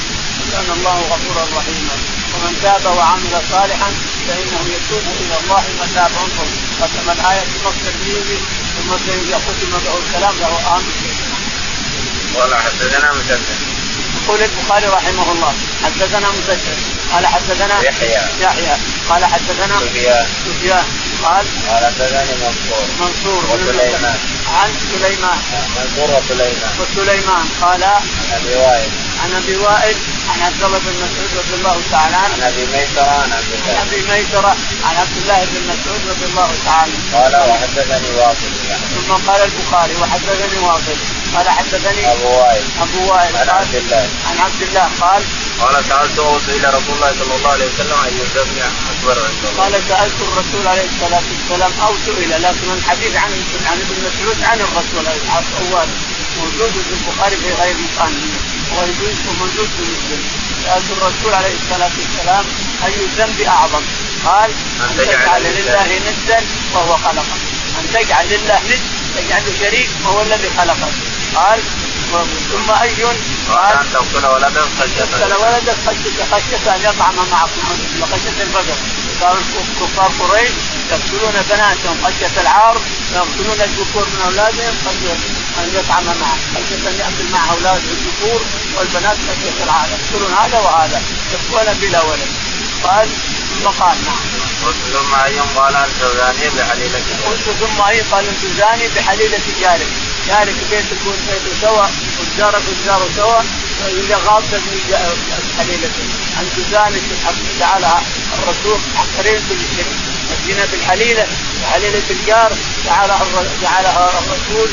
[0.50, 1.96] وكان الله غفورا رحيما
[2.34, 3.90] ومن تاب وعمل صالحا
[4.28, 6.48] فإنه يتوب إلى الله متابا انظر
[6.82, 8.38] ختم الآية بنص الجيزي
[8.76, 8.92] ثم
[9.46, 10.94] ختم له الكلام له امن
[12.36, 13.42] قال حدثنا مسدد.
[14.24, 16.78] يقول البخاري رحمه الله حدثنا مسدد.
[17.14, 18.22] قال حدثنا يحيى.
[18.42, 18.76] يحيى.
[19.10, 20.28] قال حدثنا سفيان.
[20.46, 20.86] سفيان.
[21.24, 22.86] قال قال حدثني منصور.
[23.00, 23.44] منصور.
[23.54, 24.20] وسليمان.
[24.48, 25.38] عن سليمان.
[25.78, 26.72] منصور وسليمان.
[26.80, 27.46] وسليمان.
[27.62, 29.09] قال أبي وائل.
[29.24, 29.96] عن أبي وائل
[30.30, 32.34] عن عبد الله بن مسعود رضي الله تعالى عنه.
[32.34, 34.52] عن أبي ميسرة عن عبد الله عن أبي ميسرة.
[34.84, 38.52] عن عبد الله بن مسعود رضي الله تعالى قال وحدثني واصل.
[38.96, 40.98] ثم قال البخاري وحدثني واصل.
[41.36, 42.66] قال حدثني أبو وائل.
[42.86, 43.36] أبو وائل.
[43.38, 44.06] عن عبد الله.
[44.30, 44.90] عن عبد الله.
[45.02, 45.24] قال
[45.62, 48.58] قال سالته سئل رسول الله صلى الله عليه وسلم اي الذنب
[48.92, 49.64] أكبر عند الله.
[49.64, 53.32] قال سألت الرسول عليه الصلاة والسلام أو سئل لكن الحديث عن
[53.70, 55.88] عن ابن مسعود عن الرسول أول
[56.40, 58.14] موجود في البخاري في غير مكان
[58.78, 60.22] وموجود في مسلم
[60.66, 62.46] سالت الرسول عليه الصلاة والسلام
[62.86, 63.82] أي الذنب أعظم.
[64.26, 64.52] قال
[64.82, 66.40] أن تجعل لله ندا
[66.74, 67.42] وهو خلقك.
[67.80, 68.82] أن تجعل لله ند
[69.18, 70.94] تجعل شريك وهو الذي خلقك.
[71.36, 71.60] قال
[72.52, 73.04] ثم أي
[73.50, 77.62] قال أن تقتل ولدك خشية تقتل ولدك خشية خشية أن يطعم معكم
[78.12, 78.78] خشيه البقر.
[79.22, 79.38] قال
[79.82, 80.52] كفار قريش
[80.92, 82.78] يقتلون بناتهم خشية العار
[83.14, 85.18] ويقتلون الذكور من أولادهم خشية
[85.60, 88.42] أن يطعم معه خشية أن يأكل مع اولاده الذكور
[88.78, 89.88] والبنات خشية العار.
[89.90, 91.02] يقتلون هذا وهذا
[91.34, 92.28] يبقون بلا ولد.
[92.84, 93.10] قال
[93.60, 94.20] ثم قال نعم
[94.66, 99.88] قلت ثم اي قال ان تزاني بحليلة قلت ثم اي قال ان تزاني بحليله جارك
[100.28, 101.86] جارك بيتك بيته سوا
[102.20, 103.42] وجارك وجاره سوا
[103.88, 104.62] اذا غابت
[105.58, 105.90] حليلة
[106.40, 106.98] ان تزاني
[107.60, 108.02] جعلها
[108.34, 108.80] الرسول
[109.18, 109.96] قريب بالشرك
[110.32, 111.28] الزنا بالحليله
[111.62, 112.54] بحليله الجار
[112.86, 113.26] جعلها
[113.62, 114.70] جعلها الرسول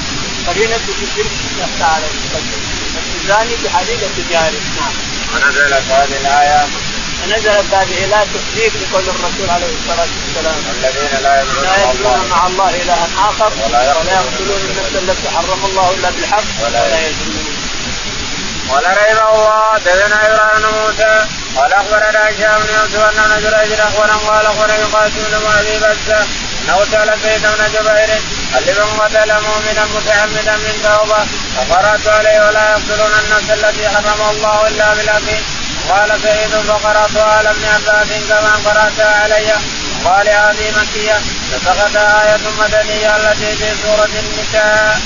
[0.46, 1.30] قرينة بالشرك
[1.78, 2.06] تعالى
[2.96, 4.92] التزاني بحليلة جارك نعم.
[5.34, 6.66] ونزلت هذه الآية؟
[7.26, 10.56] فنزلت هذه لا تصديق لقول الرسول عليه الصلاة والسلام.
[10.76, 16.44] الذين لا يدعون مع الله إلها آخر ولا يقتلون النفس التي حرم الله إلا بالحق
[16.62, 17.56] ولا يزنون
[18.70, 23.80] قال رحمه الله دثنا إبراهيم بن موسى قال أخبرنا هشام بن يوسف أن ابن جريج
[23.80, 26.26] اخبرا قال اخبرني قاسم بن أبي بكر.
[26.64, 28.10] إنه سأل سيد بن جبير
[28.54, 28.64] هل
[29.00, 31.20] قتل مؤمنا متعمدا من توبة؟
[31.56, 35.55] فقرات عليه ولا يقتلون النفس التي حرم الله إلا بالحق؟
[35.90, 39.52] قال سعيد فقراتها على ابن عباس كما قراتها علي.
[40.04, 41.20] قال هذه مكية
[41.52, 45.00] فسقط آية مدنية التي في سورة النساء.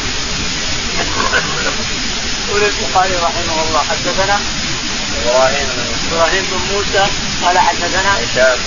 [2.49, 4.41] يقول البخاري رحمه الله حدثنا
[5.25, 5.69] إبراهيم.
[6.13, 7.07] إبراهيم بن موسى
[7.45, 8.59] قال حدثنا هشام.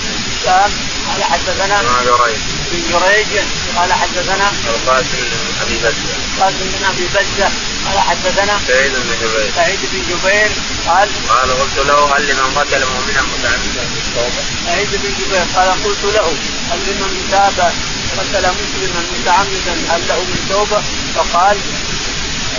[0.42, 0.70] هشام
[1.08, 2.38] قال حدثنا بن جريج.
[2.72, 3.44] بن جريج
[3.76, 6.23] قال حدثنا القاسم بن أبي بكر.
[6.40, 7.50] قاسم بن أبي بكر
[7.86, 10.50] قال حدثنا سعيد بن جبير سعيد بن جبير
[10.86, 16.04] قال قال قلت له هل لمن قتل مؤمنا متعمدا بالتوبه؟ سعيد بن جبير قال قلت
[16.04, 16.26] له
[16.70, 17.72] هل لمن تاب
[18.18, 20.82] قتل مسلما متعمدا هل له من توبة؟
[21.16, 21.56] فقال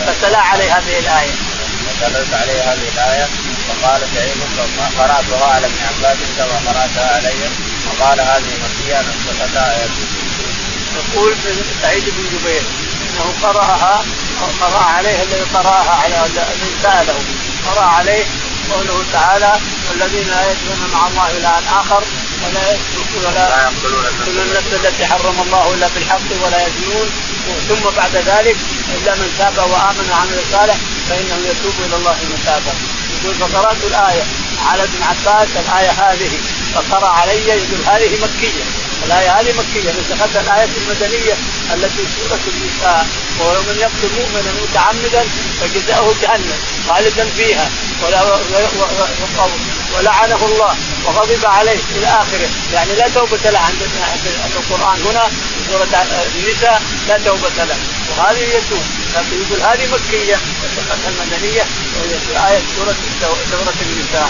[0.08, 1.36] فتلا عليه هذه الآية.
[2.00, 3.28] فتلت عليه هذه الآية
[3.68, 4.36] فقال سعيد
[5.00, 7.50] قرأتها على ابن عباس كما قرأتها علي
[7.88, 9.90] وقال هذه مكيه نسختها آية
[10.96, 11.36] يقول
[11.82, 12.64] سعيد بن جبير
[13.16, 14.04] أنه قرأها
[14.62, 16.20] قرأ عليه الذي قرأها على
[16.62, 17.16] من ساله
[17.72, 18.26] قرأ عليه
[18.74, 19.60] قوله تعالى
[19.90, 22.04] والذين لا يدعون مع الله إلها آخر
[22.44, 27.10] ولا يسرقون ولا يقتلون النفس التي حرم الله إلا بالحق ولا يزنون.
[27.70, 28.58] ثم بعد ذلك
[28.96, 30.78] إلا من تاب وآمن وعمل صالح
[31.10, 32.74] فإنه يتوب إلى الله متابا.
[33.16, 34.24] يقول فقرأت الآية
[34.66, 36.32] على ابن عباس الآية هذه
[36.76, 38.64] فقرا علي يقول هذه مكية
[39.06, 39.90] الايه هذه مكية.
[39.90, 41.34] نسختها الآية المدنية
[41.74, 43.08] التي سورة النساء
[43.40, 45.26] ومن يقتل مؤمنا متعمدا
[45.62, 46.60] فجزاؤه جهنم
[46.90, 47.70] خالدا فيها.
[49.96, 53.82] ولعنه الله وغضب عليه إلى اخره يعني لا توبة له عند
[54.56, 55.30] القرآن هنا
[55.72, 56.06] سورة
[56.36, 57.78] النساء لا توبة له.
[58.18, 58.84] وهذه يتوب
[59.16, 61.66] لكن يقول هذه مكية نسختها المدنية
[61.96, 62.96] وهي في آية سورة
[63.52, 64.30] سورة النساء.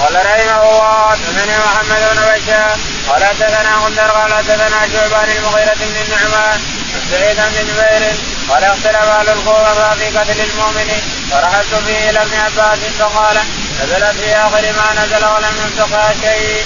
[0.00, 2.78] قال رحمه الله حدثني محمد بن بشار
[3.08, 6.60] قال حدثنا غندر قال حدثنا شعبان المغيرة بن النعمان
[7.10, 8.12] سعيد بن جبير
[8.48, 10.88] قال اختلف أهل الكوفه في قتل المؤمن
[11.30, 13.36] فرحلت فيه إلى ابن عباس فقال
[13.82, 16.64] نزلت في آخر ما نزل ولم ينسخها شيء.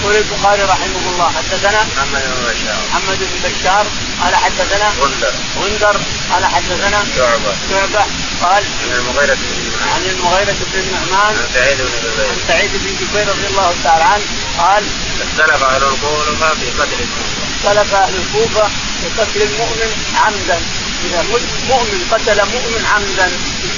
[0.00, 2.78] يقول البخاري رحمه الله حدثنا محمد بن بشار.
[2.90, 3.86] محمد بن بشار
[4.22, 5.34] قال حدثنا غندر.
[5.60, 7.52] غندر قال حدثنا شعبة.
[7.70, 8.04] شعبة
[8.42, 12.28] قال عن المغيرة بن عن المغيرة بن النعمان عن سعيد بن جبير.
[12.28, 14.24] عن سعيد بن جبير رضي الله تعالى عنه
[14.58, 14.84] قال
[15.20, 17.40] اختلف أهل الكوفة في قتل المؤمن.
[17.64, 18.68] اختلف أهل الكوفة
[19.02, 20.60] في قتل المؤمن عمدا.
[21.06, 21.20] إذا
[21.68, 23.28] مؤمن قتل مؤمن عمدا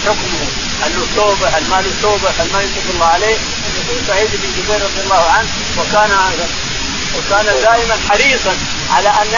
[0.07, 0.43] حكمه.
[0.83, 3.37] هل له توبة هل ما له توبة هل ما يتوب الله عليه.
[3.79, 5.49] يقول سعيد بن جبير رضي الله عنه
[5.79, 6.11] وكان
[7.17, 8.57] وكان دائما حريصا
[8.91, 9.29] على أن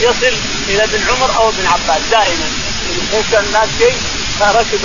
[0.00, 0.34] يصل
[0.68, 2.48] إلى ابن عمر أو ابن عباس دائما.
[3.32, 3.96] كان الناس شيء
[4.40, 4.84] فركب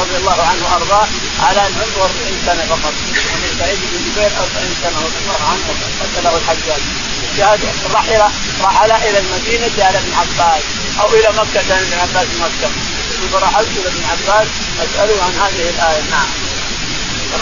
[0.00, 1.06] رضي الله عنه وأرضاه
[1.42, 2.94] على أن عمره 40 سنه فقط.
[3.14, 5.64] يعني سعيد بن جبير 40 سنة رضي الله عنه
[6.00, 6.82] قتله الحجاج.
[7.94, 8.22] رحل
[8.62, 10.62] رحل إلى المدينة على ابن عباس.
[11.00, 12.70] أو إلى مكة كان ابن عباس مكة.
[13.32, 14.48] فرحلت إلى ابن عباس
[14.84, 16.02] أسأله عن هذه الآية.
[16.10, 16.26] نعم.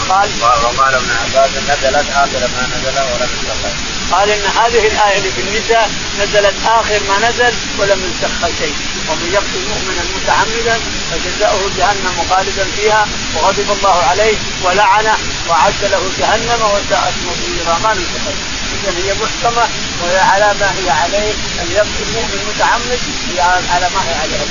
[0.09, 3.71] قال وقال ابن عباس نزلت آخر ما نزل ولم ينسخ
[4.11, 5.89] قال إن هذه الآية اللي في النساء
[6.19, 8.75] نزلت آخر ما نزل ولم ينسخها شيء.
[9.09, 10.79] ومن يقتل مؤمنا متعمدا
[11.11, 15.17] فجزاؤه جهنم خالدا فيها وغضب الله عليه ولعنه
[15.49, 17.77] وعد له جهنم وساءت مصيرا.
[17.83, 19.67] ما نسخت اذا هي محكمة
[20.01, 21.33] وهي على ما هي عليه.
[21.61, 22.99] إن يقتل مؤمن متعمد
[23.29, 24.45] هي على ما هي عليه.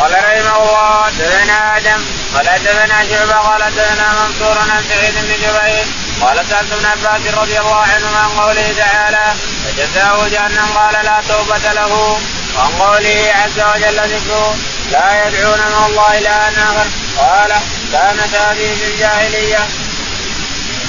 [0.00, 2.00] قال رحمه الله حدثنا آدم
[2.34, 5.86] قال حدثنا شعبة قال حدثنا منصور عن سعيد بن جبير
[6.20, 9.34] قال سألت ابن عباس رضي الله عنهما عن قوله تعالى
[9.64, 12.18] فجزاه جهنم قال لا توبة له.
[12.56, 14.56] وعن قوله عز وجل ذكره
[14.92, 16.86] لا يدعون من الله إلى آخر.
[17.18, 17.52] قال
[17.92, 19.68] كانت هذه في الجاهلية.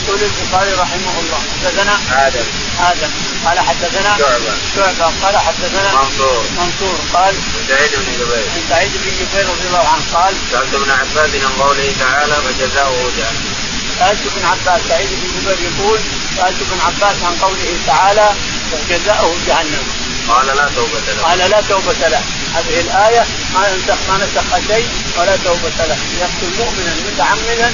[0.07, 1.95] يقول البخاري رحمه الله حدثنا
[2.27, 2.45] آدم.
[2.79, 3.11] آدم.
[3.45, 4.53] قال حدثنا شعبة.
[4.75, 5.13] شعبة.
[5.23, 6.43] قال حدثنا منصور.
[6.57, 6.97] منصور.
[7.13, 7.33] قال
[7.69, 8.45] سعيد بن جبير.
[8.53, 13.11] عن سعيد بن جبير رضي الله عنه قال سالت ابن عباس عن قوله تعالى فجزاؤه
[13.17, 13.55] جهنم
[13.99, 15.99] سالت ابن عباس سعيد بن جبير يقول
[16.37, 18.29] سالت ابن عباس عن قوله تعالى
[18.71, 19.83] فجزاؤه جهنم.
[20.29, 21.23] قال لا توبة له.
[21.23, 22.21] قال لا توبة له.
[22.55, 24.87] هذه الآية ما نسخ ما نسخ شيء
[25.17, 25.97] ولا توبة له.
[26.21, 27.73] يقتل مؤمنا متعمدا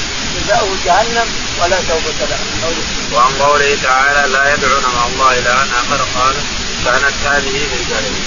[0.52, 1.28] جزاؤه جهنم
[1.62, 2.40] ولا توبة له
[3.14, 6.36] وعن قوله تعالى لا يدعون مع الله إلها آخر قال
[6.86, 8.24] كانت هذه في الجاهلية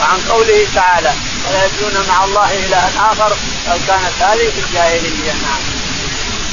[0.00, 1.12] وعن قوله تعالى
[1.46, 3.36] ولا يدعون مع الله إلها آخر
[3.72, 5.60] أو كانت هذه في الجاهلية نعم.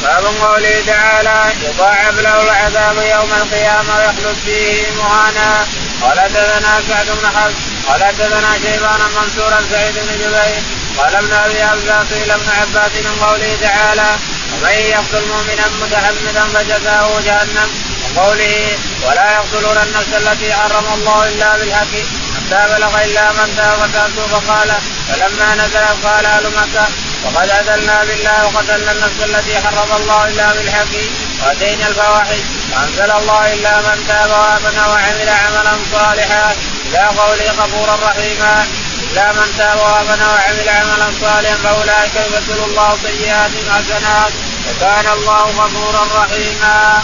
[0.03, 5.65] باب قوله تعالى يضاعف له العذاب يوم القيامة ويخلد فيه مهانا.
[6.01, 7.53] قال حدثنا سعد بن حفص
[7.87, 10.63] قال حدثنا شيبان منصورا سعيد بن جبير
[10.97, 14.15] قال ابن أبي ابزا قيل ابن عباس من قوله تعالى
[14.53, 17.69] ومن يقتل مؤمنا متعمدا فجزاؤه جهنم
[18.15, 18.77] وقوله
[19.07, 21.93] ولا يقتلون النفس التي حرم الله إلا بالحق
[22.35, 24.71] حتى بلغ إلا من تاب وتابوا فقال
[25.09, 26.87] فلما نزل قال أهل مكة
[27.23, 30.95] وقد عدلنا بالله وقتلنا النفس التي حرم الله إلا بالحق
[31.43, 32.41] وأتينا الفواحش
[32.71, 38.65] وأنزل الله إلا من تاب وامن وعمل عملا صالحا إلى قوله غفورا رحيما.
[39.13, 44.33] إلا من تاب وأمن وعمل عملا صالحا فأولئك يبدل الله سيئاتهم حسنات
[44.67, 47.03] وكان الله غفورا رحيما.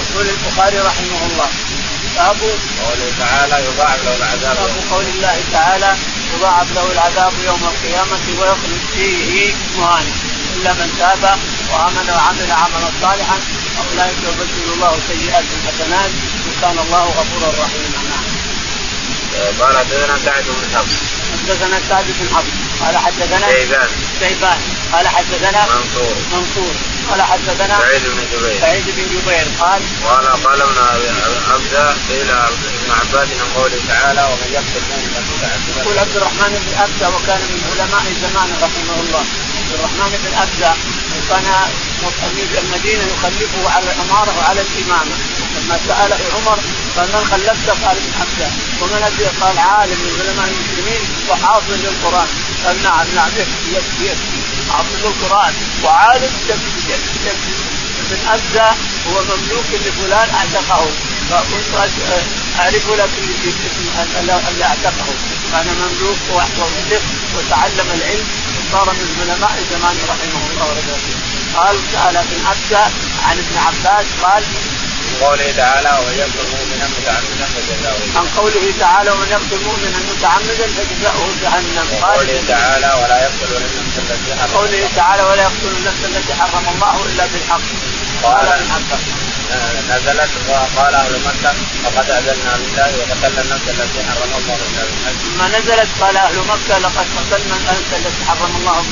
[0.00, 1.48] يقول البخاري رحمه الله
[2.16, 2.36] باب
[2.84, 5.96] قوله تعالى يضاعف له العذاب باب قول الله تعالى
[6.34, 10.12] يضاعف له العذاب يوم القيامة ويخلد فيه مهانا
[10.56, 11.38] إلا من تاب
[11.72, 13.38] وأمن وعمل عملا صالحا
[13.76, 16.10] فأولئك يبدل الله سيئات حسنات
[16.48, 18.31] وكان الله غفورا رحيما نعم.
[19.60, 20.96] قال حدثنا سعد بن حفص.
[21.32, 22.52] حدثنا سعد بن حفص.
[22.80, 23.88] قال حدثنا شيبان.
[24.20, 24.58] شيبان.
[24.92, 26.14] قال حدثنا منصور.
[26.32, 26.74] منصور.
[27.10, 28.60] قال حدثنا سعيد بن جبير.
[28.60, 29.46] سعيد بن جبير.
[29.60, 30.78] قال قال قال ابن
[31.52, 31.74] عبد
[32.08, 35.20] قيل ابن عباس من قوله تعالى ومن يقتل مؤمنا
[35.76, 39.24] يقول عبد الرحمن بن ابزه وكان من علماء زمان رحمه الله.
[39.58, 40.72] عبد الرحمن بن ابزه
[41.16, 41.46] وكان
[42.28, 45.14] امير المدينة يخلفه على الاماره وعلى الإمامة.
[45.56, 46.58] لما سأله عمر
[46.96, 52.28] قال من خلفته قال ابن ابزه ومن ابي قال عالم من علماء المسلمين وحافظ للقرآن.
[52.64, 54.40] قال نعم نعم يكفي يكفي يكفي.
[54.72, 57.52] حافظ القران وعالم يكفي يكفي يكفي
[58.02, 58.68] ابن ابزه
[59.08, 60.86] هو مملوك لفلان أعتقه.
[61.30, 61.74] فكنت
[62.60, 63.22] أعرف لكن
[64.50, 65.08] اللي أعتقه.
[65.52, 67.02] كان مملوك وولد
[67.36, 68.28] وتعلم العلم.
[68.72, 71.14] وصار من علماء زمان رحمه الله ورضي
[71.56, 72.46] قال سأل ابن
[73.26, 74.42] عن ابن عباس قال
[75.20, 81.28] قوله تعالى ومن يقتل مؤمنا متعمدا فجزاؤه عن قوله تعالى ومن يقتل مؤمنا متعمدا فجزاؤه
[81.42, 86.64] جهنم قوله تعالى ولا يقتل النفس التي حرم قوله تعالى ولا يقتل النفس التي حرم
[86.74, 87.66] الله إلا بالحق
[88.22, 89.04] قال عباس
[89.90, 91.52] نزلت وقال أهل مكة
[91.84, 95.18] لقد اذلنا بالله وقتلنا النفس التي حرم الله إلا بالحق.
[95.22, 98.84] ثم نزلت قال أهل مكة لقد قتلنا النفس التي حرم الله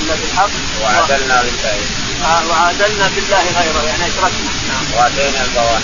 [0.00, 0.50] إلا بالحق.
[0.82, 2.11] وعدلنا بالله.
[2.50, 4.84] وعادلنا بالله غيره يعني اشركنا نعم.
[4.96, 5.82] واتينا الفواحش.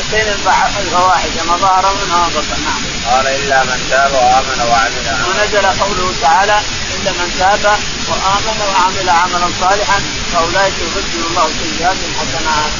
[0.00, 0.32] اتينا
[0.80, 2.82] الفواحش ما ظهر منها بطن نعم.
[3.10, 6.60] قال إلا من تاب وآمن وعمل ونزل قوله تعالى
[6.94, 7.78] إلا من تاب
[8.08, 10.00] وآمن وعمل عملا صالحا
[10.32, 12.72] فأولئك يبدل الله سيئاتهم حسنات.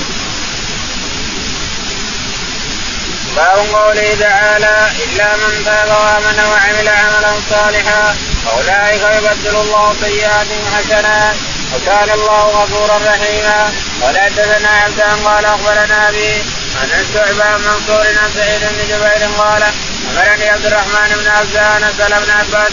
[3.37, 11.37] باب قوله تعالى إلا من تاب وآمن وعمل عملا صالحا فأولئك يبدل الله سيئاتهم حسنات
[11.75, 13.73] وكان الله غفورا رحيما.
[14.03, 16.45] قال حدثنا عبدان قال أخبرنا أبي
[16.81, 19.63] عن شعبة منصور عن سعيد بن جبير قال
[20.11, 22.73] امرني عبد الرحمن بن عبدان اسال ابن عباس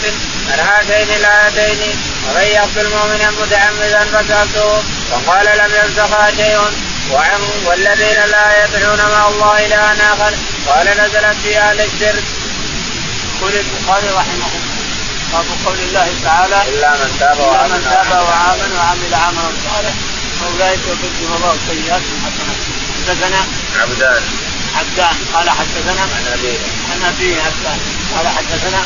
[0.50, 1.96] عن هاتين الآيتين.
[2.28, 2.88] ومن يقتل
[3.42, 6.60] متعمدا فسالته فقال لم يلتقى شيء.
[7.10, 10.32] وعن والذين لا يدعون مع الله إلها آخر.
[10.68, 12.24] قال نزلت في أهل الشرك.
[13.36, 14.69] يقول البخاري رحمه الله.
[15.32, 19.94] باب قول الله تعالى إلا من تاب إلا من تاب وامن وعمل عملا صالحا
[20.40, 22.60] فأولئك يبدل الله سيئاتهم حسنات.
[22.96, 23.40] حدثنا
[23.82, 24.22] عبدان.
[24.78, 26.58] عبدان قال حدثنا عن أبيه.
[26.90, 27.78] عن عبدان
[28.16, 28.80] قال حدثنا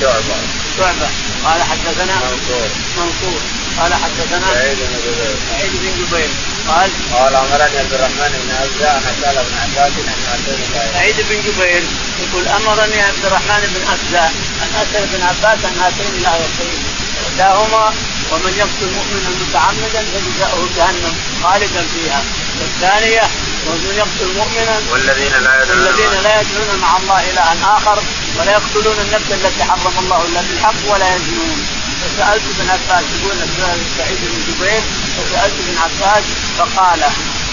[0.00, 0.36] شعبة.
[0.78, 1.08] شعبة
[1.44, 2.68] قال حدثنا منصور.
[2.98, 3.40] منصور
[3.78, 5.36] قال حدثنا سعيد بن جبير.
[5.50, 6.30] سعيد بن جبير.
[6.68, 10.58] قال قال امرني عبد الرحمن بن عبده ان اسال ابن عباس عن هاتين
[10.94, 11.82] سعيد بن جبير
[12.22, 14.26] يقول أمرني عبد الرحمن بن عبده
[14.62, 16.78] أن أسأل ابن عباس عن هاتين الايتين
[17.26, 17.94] إحداهما
[18.32, 22.22] ومن يقتل مؤمنا متعمدا فجزاؤه جهنم خالدا فيها.
[22.60, 23.22] والثانية
[23.66, 28.02] ومن يقتل مؤمنا والذين لا يدعون والذين لا يدعون مع الله إلها آخر
[28.38, 31.66] ولا يقتلون النفس التي حرم الله إلا بالحق ولا يزنون.
[32.04, 33.36] فسالت ابن عباس يقول
[33.98, 34.82] سعيد بن جبير
[35.16, 36.24] فسالت ابن عباس
[36.58, 37.00] فقال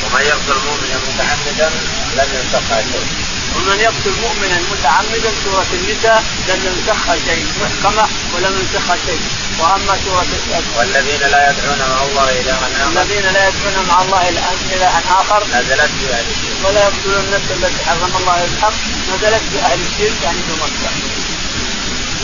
[0.03, 1.69] ومن يقتل مؤمنا متعمدا
[2.17, 3.07] لم يلتقى شيء.
[3.55, 9.21] ومن يقتل مؤمنا متعمدا سورة النساء لم ينسخها شيء محكمة ولم ينسخها شيء.
[9.59, 10.31] وأما سورة
[10.77, 14.29] والذين لا يدعون مع الله إلها آخر الذين لا يدعون مع الله
[14.75, 16.65] إلها آخر نزلت أهل الشرك.
[16.65, 18.73] ولا يقتلون النفس التي حرم الله الحق
[19.13, 20.91] نزلت أهل الشرك يعني في مكه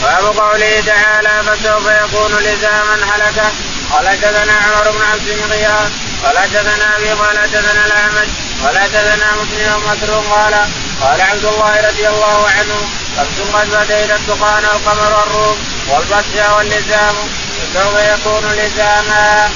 [0.04, 3.52] باب قوله تعالى فسوف يكون لزاما هلكه
[3.92, 5.92] قال حدثنا عمر بن عبد المغياث
[6.24, 8.28] قال حدثنا أبي قال حدثنا الأعمش.
[8.64, 10.54] قال حدثنا مسلم مسروق قال
[11.02, 15.58] قال عبد الله رضي الله عنه خمس قد بدينا الدخان والقمر والروم
[15.90, 17.16] والبطش واللزام
[17.58, 19.50] فسوف يكون لزاما.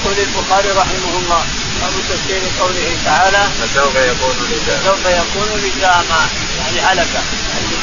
[0.00, 1.44] يقول البخاري رحمه الله
[1.80, 4.84] باب تفسير قوله تعالى فسوف يكون لزاما.
[4.84, 6.28] سوف يكون لزاما.
[6.58, 7.22] يعني هلكه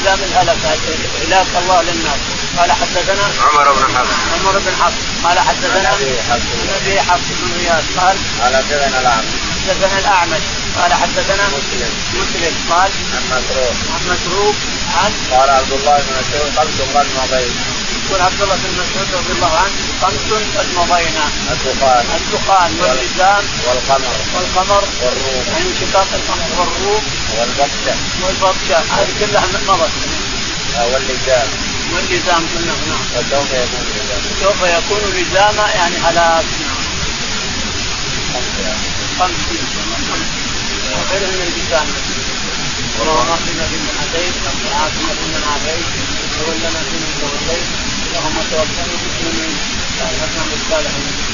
[0.00, 0.78] لزام الهلكه
[1.26, 2.20] هلاك الله للناس.
[2.58, 4.16] قال حدثنا عمر بن حفص.
[4.34, 5.02] عمر بن حفص.
[5.24, 6.46] قال حدثنا أبي حفص.
[6.82, 7.84] أبي حفص بن غياث.
[7.98, 9.34] قال قال حدثنا الأعمش.
[9.68, 10.42] حدثنا الأعمش.
[10.78, 11.92] قال حدثنا مسلم.
[12.20, 12.54] مسلم.
[12.70, 13.74] قال عن مسروق.
[13.94, 14.54] عن مسروق.
[14.96, 17.52] عن قال عبد الله بن مسعود خمس قد مضيت
[18.08, 20.22] يقول عبد الله بن مسعود رضي الله عنه خمس
[20.56, 22.04] قد مضينا الدخان.
[22.16, 24.16] الدخان واللزام والقمر.
[24.34, 24.82] والقمر.
[25.02, 25.44] والروم.
[25.52, 27.04] يعني انشقاق القمر والروم.
[27.38, 29.94] والبطشه والبطشه هذه كلها مضت
[30.92, 31.48] واللجام
[31.92, 32.42] واللزام.
[32.54, 33.04] كلها نعم.
[33.14, 36.44] فسوف يكون لزاما سوف يكون لزاما يعني هلاك
[38.32, 38.78] نعم
[39.18, 39.40] خمس
[40.92, 41.86] وغيرها من اللزام.
[42.98, 44.34] والله اهدنا فيمن هديت
[44.66, 45.86] وعافنا فيمن عافيت
[46.40, 47.77] وتولنا فيمن توليت
[48.08, 49.54] اللهم توفنا مسلمين
[50.00, 51.28] والحقنا بالصالحين